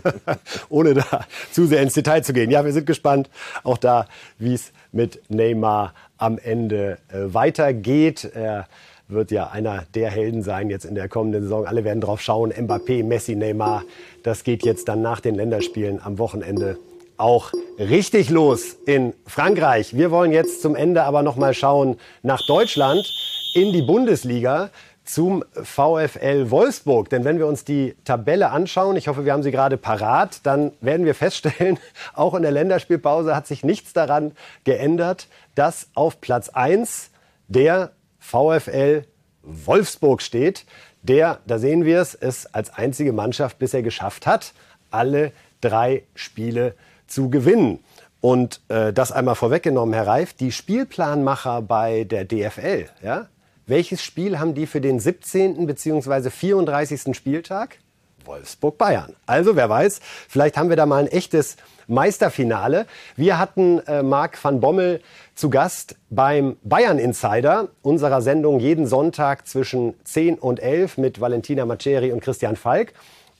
[0.68, 2.50] ohne da zu sehr ins Detail zu gehen.
[2.50, 3.30] Ja, wir sind gespannt,
[3.64, 4.06] auch da,
[4.38, 8.30] wie es mit Neymar am Ende äh, weitergeht.
[8.34, 8.66] Er
[9.10, 11.66] wird ja einer der Helden sein jetzt in der kommenden Saison.
[11.66, 12.52] Alle werden drauf schauen.
[12.52, 13.84] Mbappé, Messi, Neymar.
[14.22, 16.78] Das geht jetzt dann nach den Länderspielen am Wochenende
[17.16, 19.96] auch richtig los in Frankreich.
[19.96, 23.06] Wir wollen jetzt zum Ende aber noch mal schauen nach Deutschland
[23.54, 24.70] in die Bundesliga
[25.04, 27.10] zum VfL Wolfsburg.
[27.10, 30.72] Denn wenn wir uns die Tabelle anschauen, ich hoffe, wir haben sie gerade parat, dann
[30.80, 31.78] werden wir feststellen,
[32.14, 34.32] auch in der Länderspielpause hat sich nichts daran
[34.64, 37.10] geändert, dass auf Platz 1
[37.48, 37.90] der
[38.20, 39.04] VfL
[39.42, 40.64] Wolfsburg steht,
[41.02, 44.52] der, da sehen wir es, es als einzige Mannschaft bisher geschafft hat,
[44.90, 46.74] alle drei Spiele
[47.06, 47.80] zu gewinnen.
[48.20, 53.28] Und äh, das einmal vorweggenommen, Herr Reif, die Spielplanmacher bei der DFL, ja,
[53.66, 55.66] welches Spiel haben die für den 17.
[55.66, 56.28] bzw.
[56.28, 57.16] 34.
[57.16, 57.78] Spieltag?
[58.24, 59.14] Wolfsburg-Bayern.
[59.26, 61.56] Also wer weiß, vielleicht haben wir da mal ein echtes
[61.86, 62.86] Meisterfinale.
[63.16, 65.00] Wir hatten äh, Marc van Bommel
[65.40, 71.64] zu Gast beim Bayern Insider, unserer Sendung jeden Sonntag zwischen 10 und 11 mit Valentina
[71.64, 72.92] Maceri und Christian Falk.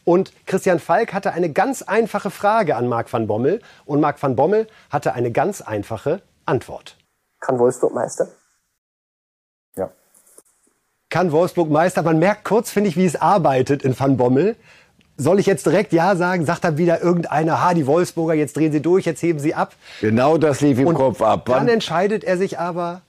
[0.05, 4.34] Und Christian Falk hatte eine ganz einfache Frage an Marc van Bommel und Marc van
[4.34, 6.96] Bommel hatte eine ganz einfache Antwort.
[7.38, 8.28] Kann Wolfsburg Meister?
[9.76, 9.90] Ja.
[11.11, 12.03] Kann Wolfsburg Meister?
[12.03, 14.57] Man merkt kurz, finde ich, wie es arbeitet in Van Bommel
[15.20, 16.44] soll ich jetzt direkt Ja sagen?
[16.46, 19.74] Sagt dann wieder irgendeiner, ha, die Wolfsburger, jetzt drehen sie durch, jetzt heben sie ab.
[20.00, 21.46] Genau das lief im Und Kopf ab.
[21.46, 23.02] Dann entscheidet er sich aber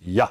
[0.00, 0.30] Ja.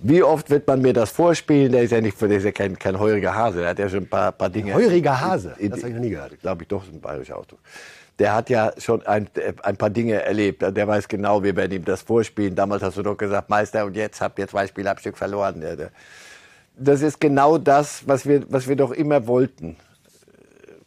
[0.00, 1.72] Wie oft wird man mir das vorspielen?
[1.72, 3.60] Der ist ja nicht, der ist ja kein, kein heuriger Hase.
[3.60, 4.74] Der hat ja schon ein paar, paar Dinge.
[4.74, 5.54] Heuriger Hase?
[5.58, 6.38] das habe ich noch nie gehört.
[6.40, 7.60] Glaube ich doch, ist ein bayerischer Ausdruck.
[8.18, 9.28] der hat ja schon ein,
[9.62, 10.62] ein paar Dinge erlebt.
[10.62, 12.54] Der weiß genau, wir werden ihm das vorspielen.
[12.54, 15.62] Damals hast du doch gesagt, Meister, und jetzt habt ihr zwei Spiele am Stück verloren.
[16.76, 19.76] Das ist genau das, was wir, was wir doch immer wollten.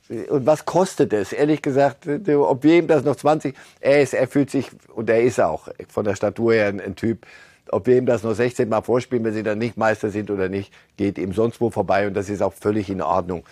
[0.10, 1.34] Und was kostet es?
[1.34, 5.40] Ehrlich gesagt, ob wem das noch 20, er ist, er fühlt sich, und er ist
[5.40, 7.26] auch von der Statur her ein, ein Typ,
[7.70, 10.48] ob wir ihm das noch 16 Mal vorspielen, wenn sie dann nicht Meister sind oder
[10.48, 13.44] nicht, geht ihm sonst wo vorbei und das ist auch völlig in Ordnung.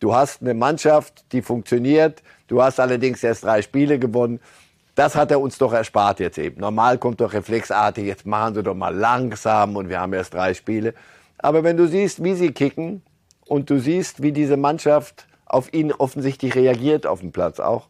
[0.00, 2.22] Du hast eine Mannschaft, die funktioniert.
[2.46, 4.40] Du hast allerdings erst drei Spiele gewonnen.
[4.94, 6.60] Das hat er uns doch erspart jetzt eben.
[6.60, 10.54] Normal kommt doch reflexartig, jetzt machen sie doch mal langsam und wir haben erst drei
[10.54, 10.94] Spiele.
[11.38, 13.02] Aber wenn du siehst, wie sie kicken
[13.46, 17.88] und du siehst, wie diese Mannschaft auf ihn offensichtlich reagiert auf dem Platz auch,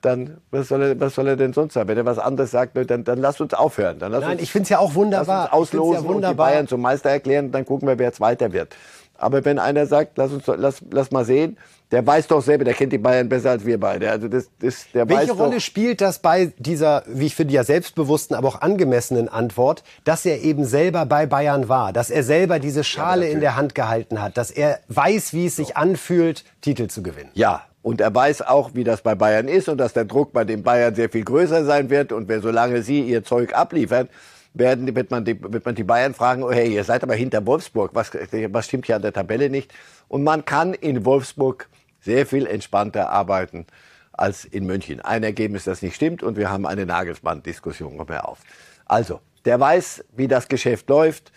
[0.00, 1.88] dann was soll er, was soll er denn sonst sagen?
[1.88, 3.98] Wenn er was anderes sagt, dann, dann lass uns aufhören.
[3.98, 5.44] Dann Nein, uns, ich finde es ja auch wunderbar.
[5.44, 6.30] Lass uns auslosen ja wunderbar.
[6.30, 8.76] und die Bayern zum Meister erklären, dann gucken wir, wer Zweiter wird.
[9.16, 11.56] Aber wenn einer sagt, lass uns, lass, lass mal sehen,
[11.94, 14.10] der weiß doch selber, der kennt die Bayern besser als wir beide.
[14.10, 17.54] Also das, das, der Welche weiß Rolle doch, spielt das bei dieser, wie ich finde,
[17.54, 22.24] ja selbstbewussten, aber auch angemessenen Antwort, dass er eben selber bei Bayern war, dass er
[22.24, 26.44] selber diese Schale in der Hand gehalten hat, dass er weiß, wie es sich anfühlt,
[26.62, 27.30] Titel zu gewinnen?
[27.34, 30.42] Ja, und er weiß auch, wie das bei Bayern ist und dass der Druck bei
[30.42, 32.10] den Bayern sehr viel größer sein wird.
[32.10, 34.08] Und wenn solange sie ihr Zeug abliefern,
[34.54, 37.44] werden, wird, man die, wird man die Bayern fragen, oh hey, ihr seid aber hinter
[37.46, 39.72] Wolfsburg, was, was stimmt hier an der Tabelle nicht?
[40.08, 41.68] Und man kann in Wolfsburg
[42.04, 43.66] sehr viel entspannter arbeiten
[44.12, 45.00] als in München.
[45.00, 48.38] Ein Ergebnis, das nicht stimmt und wir haben eine Nagelsmann-Diskussion mehr auf.
[48.86, 51.32] Also, der weiß, wie das Geschäft läuft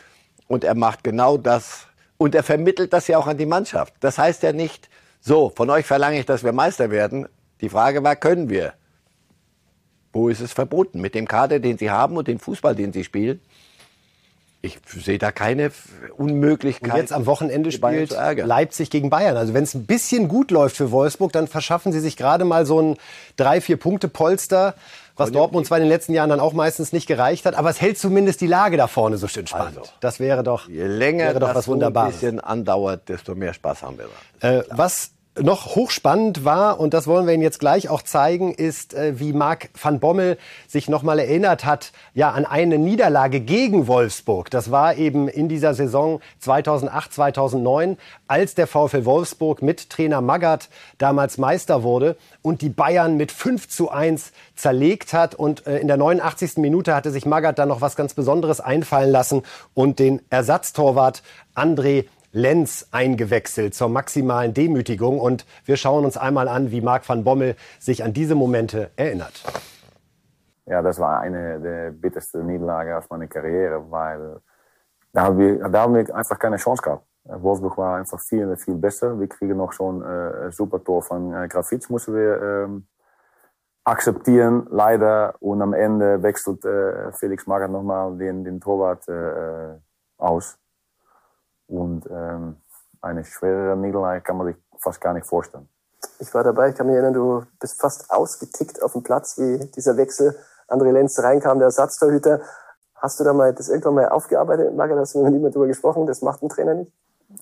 [0.48, 1.88] und er macht genau das
[2.18, 3.94] und er vermittelt das ja auch an die Mannschaft.
[4.00, 4.90] Das heißt ja nicht,
[5.20, 7.28] so, von euch verlange ich, dass wir Meister werden.
[7.62, 8.74] Die Frage war, können wir?
[10.14, 11.02] Wo ist es verboten?
[11.02, 13.42] Mit dem Kader, den sie haben und dem Fußball, den sie spielen?
[14.62, 15.72] Ich sehe da keine
[16.18, 16.92] Unmöglichkeit.
[16.92, 19.38] Und jetzt am Wochenende spielt Leipzig gegen Bayern.
[19.38, 22.66] Also wenn es ein bisschen gut läuft für Wolfsburg, dann verschaffen sie sich gerade mal
[22.66, 22.98] so ein
[23.36, 24.74] drei, vier Punkte Polster,
[25.16, 27.82] was Dortmund zwar in den letzten Jahren dann auch meistens nicht gereicht hat, aber es
[27.82, 29.78] hält zumindest die Lage da vorne so schön spannend.
[29.80, 32.16] Also, das wäre doch, je länger wäre doch das was Wunderbares.
[32.16, 34.08] ein bisschen andauert, desto mehr Spaß haben wir.
[34.48, 38.94] Äh, was noch hochspannend war, und das wollen wir Ihnen jetzt gleich auch zeigen, ist,
[38.94, 44.50] äh, wie Marc van Bommel sich nochmal erinnert hat, ja, an eine Niederlage gegen Wolfsburg.
[44.50, 50.70] Das war eben in dieser Saison 2008, 2009, als der VfL Wolfsburg mit Trainer Magath
[50.98, 55.36] damals Meister wurde und die Bayern mit 5 zu 1 zerlegt hat.
[55.36, 56.58] Und äh, in der 89.
[56.58, 61.24] Minute hatte sich Magath dann noch was ganz Besonderes einfallen lassen und den Ersatztorwart
[61.56, 65.20] André Lenz eingewechselt zur maximalen Demütigung.
[65.20, 69.44] Und wir schauen uns einmal an, wie Marc van Bommel sich an diese Momente erinnert.
[70.66, 74.42] Ja, das war eine der bittersten Niederlagen aus meiner Karriere, weil
[75.14, 77.06] da haben wir, da haben wir einfach keine Chance gehabt.
[77.24, 79.20] Wolfsburg war einfach viel, viel besser.
[79.20, 82.88] Wir kriegen noch so ein äh, super Tor von äh, Grafitz, mussten wir ähm,
[83.84, 85.36] akzeptieren, leider.
[85.40, 89.80] Und am Ende wechselt äh, Felix Magath nochmal den, den Torwart äh,
[90.18, 90.58] aus.
[91.68, 92.58] Und ähm,
[93.02, 95.68] eine schwerere Niederlage kann man sich fast gar nicht vorstellen.
[96.20, 99.60] Ich war dabei, ich kann mich erinnern, du bist fast ausgetickt auf dem Platz, wie
[99.76, 100.36] dieser Wechsel
[100.68, 102.42] André Lenz reinkam, der Ersatztorhüter.
[102.96, 104.98] Hast du da mal das irgendwann mal aufgearbeitet, Marga?
[104.98, 106.06] Hast du mit niemand drüber gesprochen?
[106.08, 106.92] Das macht ein Trainer nicht?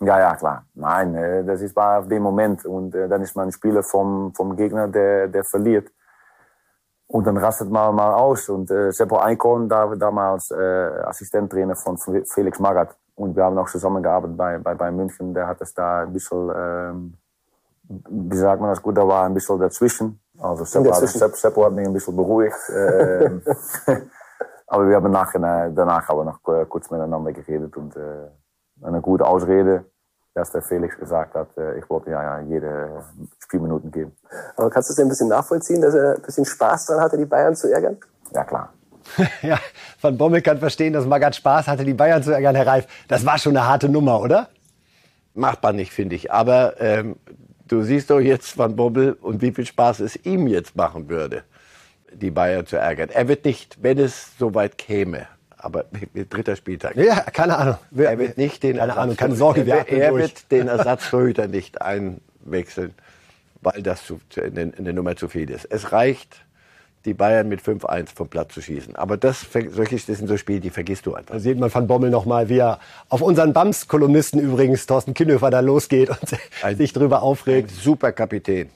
[0.01, 0.65] Ja, ja, klar.
[0.73, 2.65] Nein, äh, das ist war auf dem Moment.
[2.65, 5.89] Und äh, dann ist man ein Spieler vom, vom Gegner, der, der verliert.
[7.07, 8.49] Und dann rastet man mal aus.
[8.49, 9.17] Und äh, Seppo
[9.67, 10.55] da, damals äh,
[11.05, 15.33] Assistenttrainer von Felix Magath, und wir haben auch zusammengearbeitet bei, bei, bei München.
[15.33, 17.13] Der hat es da ein bisschen, ähm,
[17.87, 20.19] wie sagt man das gut, da war ein bisschen dazwischen.
[20.37, 22.57] Also Seppo, hat, Seppo hat mich ein bisschen beruhigt.
[22.69, 23.41] Ähm,
[24.67, 28.27] aber wir haben nachher, danach haben wir noch kurz miteinander geredet und äh,
[28.81, 29.85] eine gute Ausrede,
[30.33, 33.01] dass der Felix gesagt hat, äh, ich wollte ja, ja jede
[33.39, 34.11] Spielminuten geben.
[34.57, 37.25] Aber kannst du es ein bisschen nachvollziehen, dass er ein bisschen Spaß dran hatte, die
[37.25, 37.97] Bayern zu ärgern?
[38.33, 38.73] Ja, klar.
[39.41, 39.59] ja,
[40.01, 42.87] Van Bommel kann verstehen, dass Magath Spaß hatte, die Bayern zu ärgern, Herr Reif.
[43.07, 44.49] Das war schon eine harte Nummer, oder?
[45.33, 46.31] Machbar nicht, finde ich.
[46.31, 47.15] Aber ähm,
[47.67, 51.43] du siehst doch jetzt Van Bommel und wie viel Spaß es ihm jetzt machen würde,
[52.11, 53.09] die Bayern zu ärgern.
[53.09, 55.27] Er wird nicht, wenn es soweit käme,
[55.57, 55.85] aber
[56.29, 56.95] dritter Spieltag.
[56.95, 57.77] Ja, keine Ahnung.
[57.95, 61.81] Er wird nicht den keine Ahnung, keine Sorge, wir er, er wird den Ersatztorhüter nicht
[61.81, 62.93] einwechseln,
[63.61, 65.65] weil das zu, eine, eine Nummer zu viel ist.
[65.65, 66.44] Es reicht
[67.05, 68.95] die Bayern mit 5-1 vom Platz zu schießen.
[68.95, 71.35] Aber das, solche, das sind so Spiele, die vergisst du einfach.
[71.35, 72.79] Da sieht man Van Bommel noch mal, wie er
[73.09, 76.19] auf unseren Bams-Kolumnisten übrigens, Thorsten Kinnhöfer, da losgeht und
[76.61, 77.71] ein, sich drüber aufregt.
[77.71, 78.69] super Kapitän.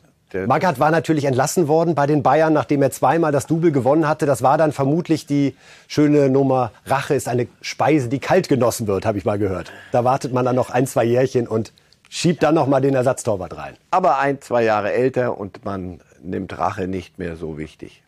[0.45, 4.27] Magath war natürlich entlassen worden bei den Bayern, nachdem er zweimal das Double gewonnen hatte.
[4.27, 5.55] Das war dann vermutlich die
[5.87, 6.71] schöne Nummer.
[6.85, 9.71] Rache ist eine Speise, die kalt genossen wird, habe ich mal gehört.
[9.91, 11.73] Da wartet man dann noch ein, zwei Jährchen und
[12.09, 13.75] schiebt dann noch mal den Ersatztorwart rein.
[13.89, 18.03] Aber ein, zwei Jahre älter und man nimmt Rache nicht mehr so wichtig.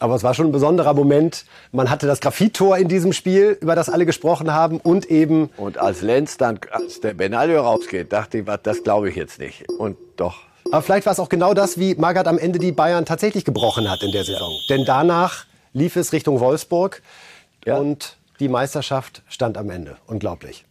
[0.00, 1.44] Aber es war schon ein besonderer Moment.
[1.72, 5.50] Man hatte das Grafittor in diesem Spiel, über das alle gesprochen haben und eben.
[5.58, 9.68] Und als Lenz dann, als der Benalio rausgeht, dachte ich, das glaube ich jetzt nicht.
[9.68, 10.38] Und doch.
[10.72, 13.90] Aber vielleicht war es auch genau das, wie Magath am Ende die Bayern tatsächlich gebrochen
[13.90, 14.50] hat in der Saison.
[14.50, 14.76] Ja.
[14.76, 15.44] Denn danach
[15.74, 17.02] lief es Richtung Wolfsburg
[17.66, 17.76] ja.
[17.76, 19.98] und die Meisterschaft stand am Ende.
[20.06, 20.64] Unglaublich.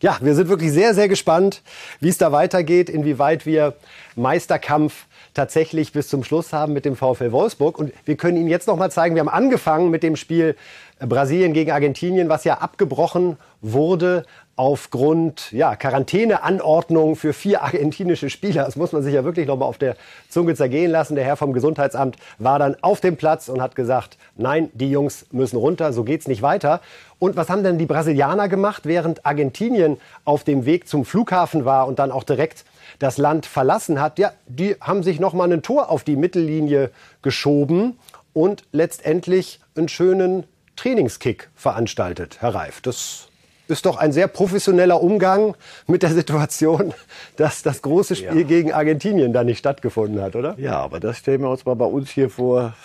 [0.00, 1.62] Ja, wir sind wirklich sehr, sehr gespannt,
[2.00, 3.74] wie es da weitergeht, inwieweit wir
[4.16, 7.78] Meisterkampf tatsächlich bis zum Schluss haben mit dem VfL Wolfsburg.
[7.78, 10.56] Und wir können Ihnen jetzt noch mal zeigen, wir haben angefangen mit dem Spiel
[10.98, 14.24] Brasilien gegen Argentinien, was ja abgebrochen wurde
[14.56, 18.64] aufgrund ja, Quarantäneanordnungen für vier argentinische Spieler.
[18.64, 19.96] Das muss man sich ja wirklich noch mal auf der
[20.28, 21.14] Zunge zergehen lassen.
[21.14, 25.24] Der Herr vom Gesundheitsamt war dann auf dem Platz und hat gesagt, nein, die Jungs
[25.32, 26.82] müssen runter, so geht's nicht weiter.
[27.18, 31.86] Und was haben denn die Brasilianer gemacht, während Argentinien auf dem Weg zum Flughafen war
[31.86, 32.66] und dann auch direkt
[33.00, 34.20] das Land verlassen hat?
[34.20, 36.92] Ja, die haben sich noch mal ein Tor auf die Mittellinie
[37.22, 37.98] geschoben
[38.32, 40.44] und letztendlich einen schönen
[40.76, 42.80] Trainingskick veranstaltet, Herr Reif.
[42.80, 43.28] Das
[43.68, 46.94] ist doch ein sehr professioneller Umgang mit der Situation,
[47.36, 48.46] dass das große Spiel ja.
[48.46, 50.54] gegen Argentinien da nicht stattgefunden hat, oder?
[50.58, 52.74] Ja, aber das stellen wir uns mal bei uns hier vor.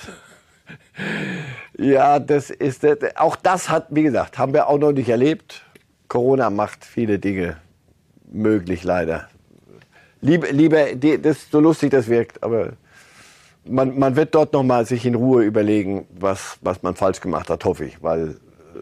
[1.78, 2.84] Ja, das ist
[3.18, 5.62] auch das hat, wie gesagt, haben wir auch noch nicht erlebt.
[6.08, 7.58] Corona macht viele Dinge
[8.32, 9.28] möglich, leider.
[10.26, 12.74] Lieber, lieber das ist so lustig das wirkt, aber
[13.68, 17.50] man, man wird dort noch mal sich in Ruhe überlegen, was, was man falsch gemacht
[17.50, 18.36] hat, hoffe ich, weil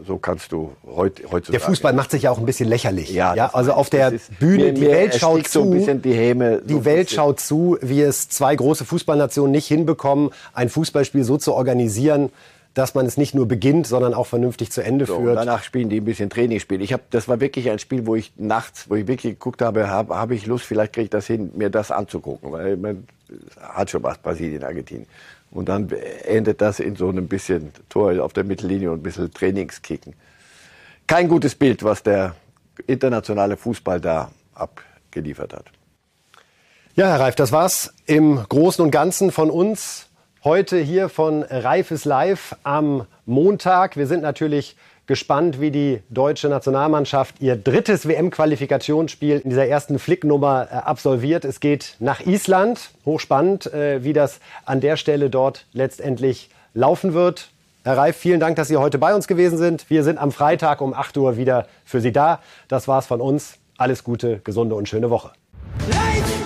[0.05, 1.51] so kannst du heut, heutzutage.
[1.51, 3.11] Der Fußball macht sich ja auch ein bisschen lächerlich.
[3.11, 5.79] Ja, ja also auf der Bühne, mir, die Welt schaut zu.
[5.79, 10.31] So die Häme, die so Welt schaut zu, wie es zwei große Fußballnationen nicht hinbekommen,
[10.53, 12.31] ein Fußballspiel so zu organisieren,
[12.73, 15.37] dass man es nicht nur beginnt, sondern auch vernünftig zu Ende so, führt.
[15.37, 16.81] danach spielen die ein bisschen Trainingsspiel.
[16.81, 19.89] Ich habe, das war wirklich ein Spiel, wo ich nachts, wo ich wirklich geguckt habe,
[19.89, 23.07] habe hab ich Lust, vielleicht kriege ich das hin, mir das anzugucken, weil man
[23.61, 25.07] hat schon was Brasilien, Argentinien.
[25.51, 25.91] Und dann
[26.25, 30.13] endet das in so einem bisschen Tor auf der Mittellinie und ein bisschen Trainingskicken.
[31.05, 32.35] Kein gutes Bild, was der
[32.87, 35.65] internationale Fußball da abgeliefert hat.
[36.95, 40.07] Ja, Herr Reif, das war's im Großen und Ganzen von uns.
[40.43, 43.95] Heute hier von Reifes Live am Montag.
[43.95, 44.75] Wir sind natürlich
[45.07, 51.45] gespannt, wie die deutsche Nationalmannschaft ihr drittes WM-Qualifikationsspiel in dieser ersten Flicknummer äh, absolviert.
[51.45, 52.89] Es geht nach Island.
[53.05, 57.47] Hochspannend, äh, wie das an der Stelle dort letztendlich laufen wird.
[57.85, 59.89] Herr Reif, vielen Dank, dass Sie heute bei uns gewesen sind.
[59.89, 62.41] Wir sind am Freitag um 8 Uhr wieder für Sie da.
[62.67, 63.59] Das war's von uns.
[63.77, 65.31] Alles Gute, gesunde und schöne Woche.
[65.89, 66.42] Light!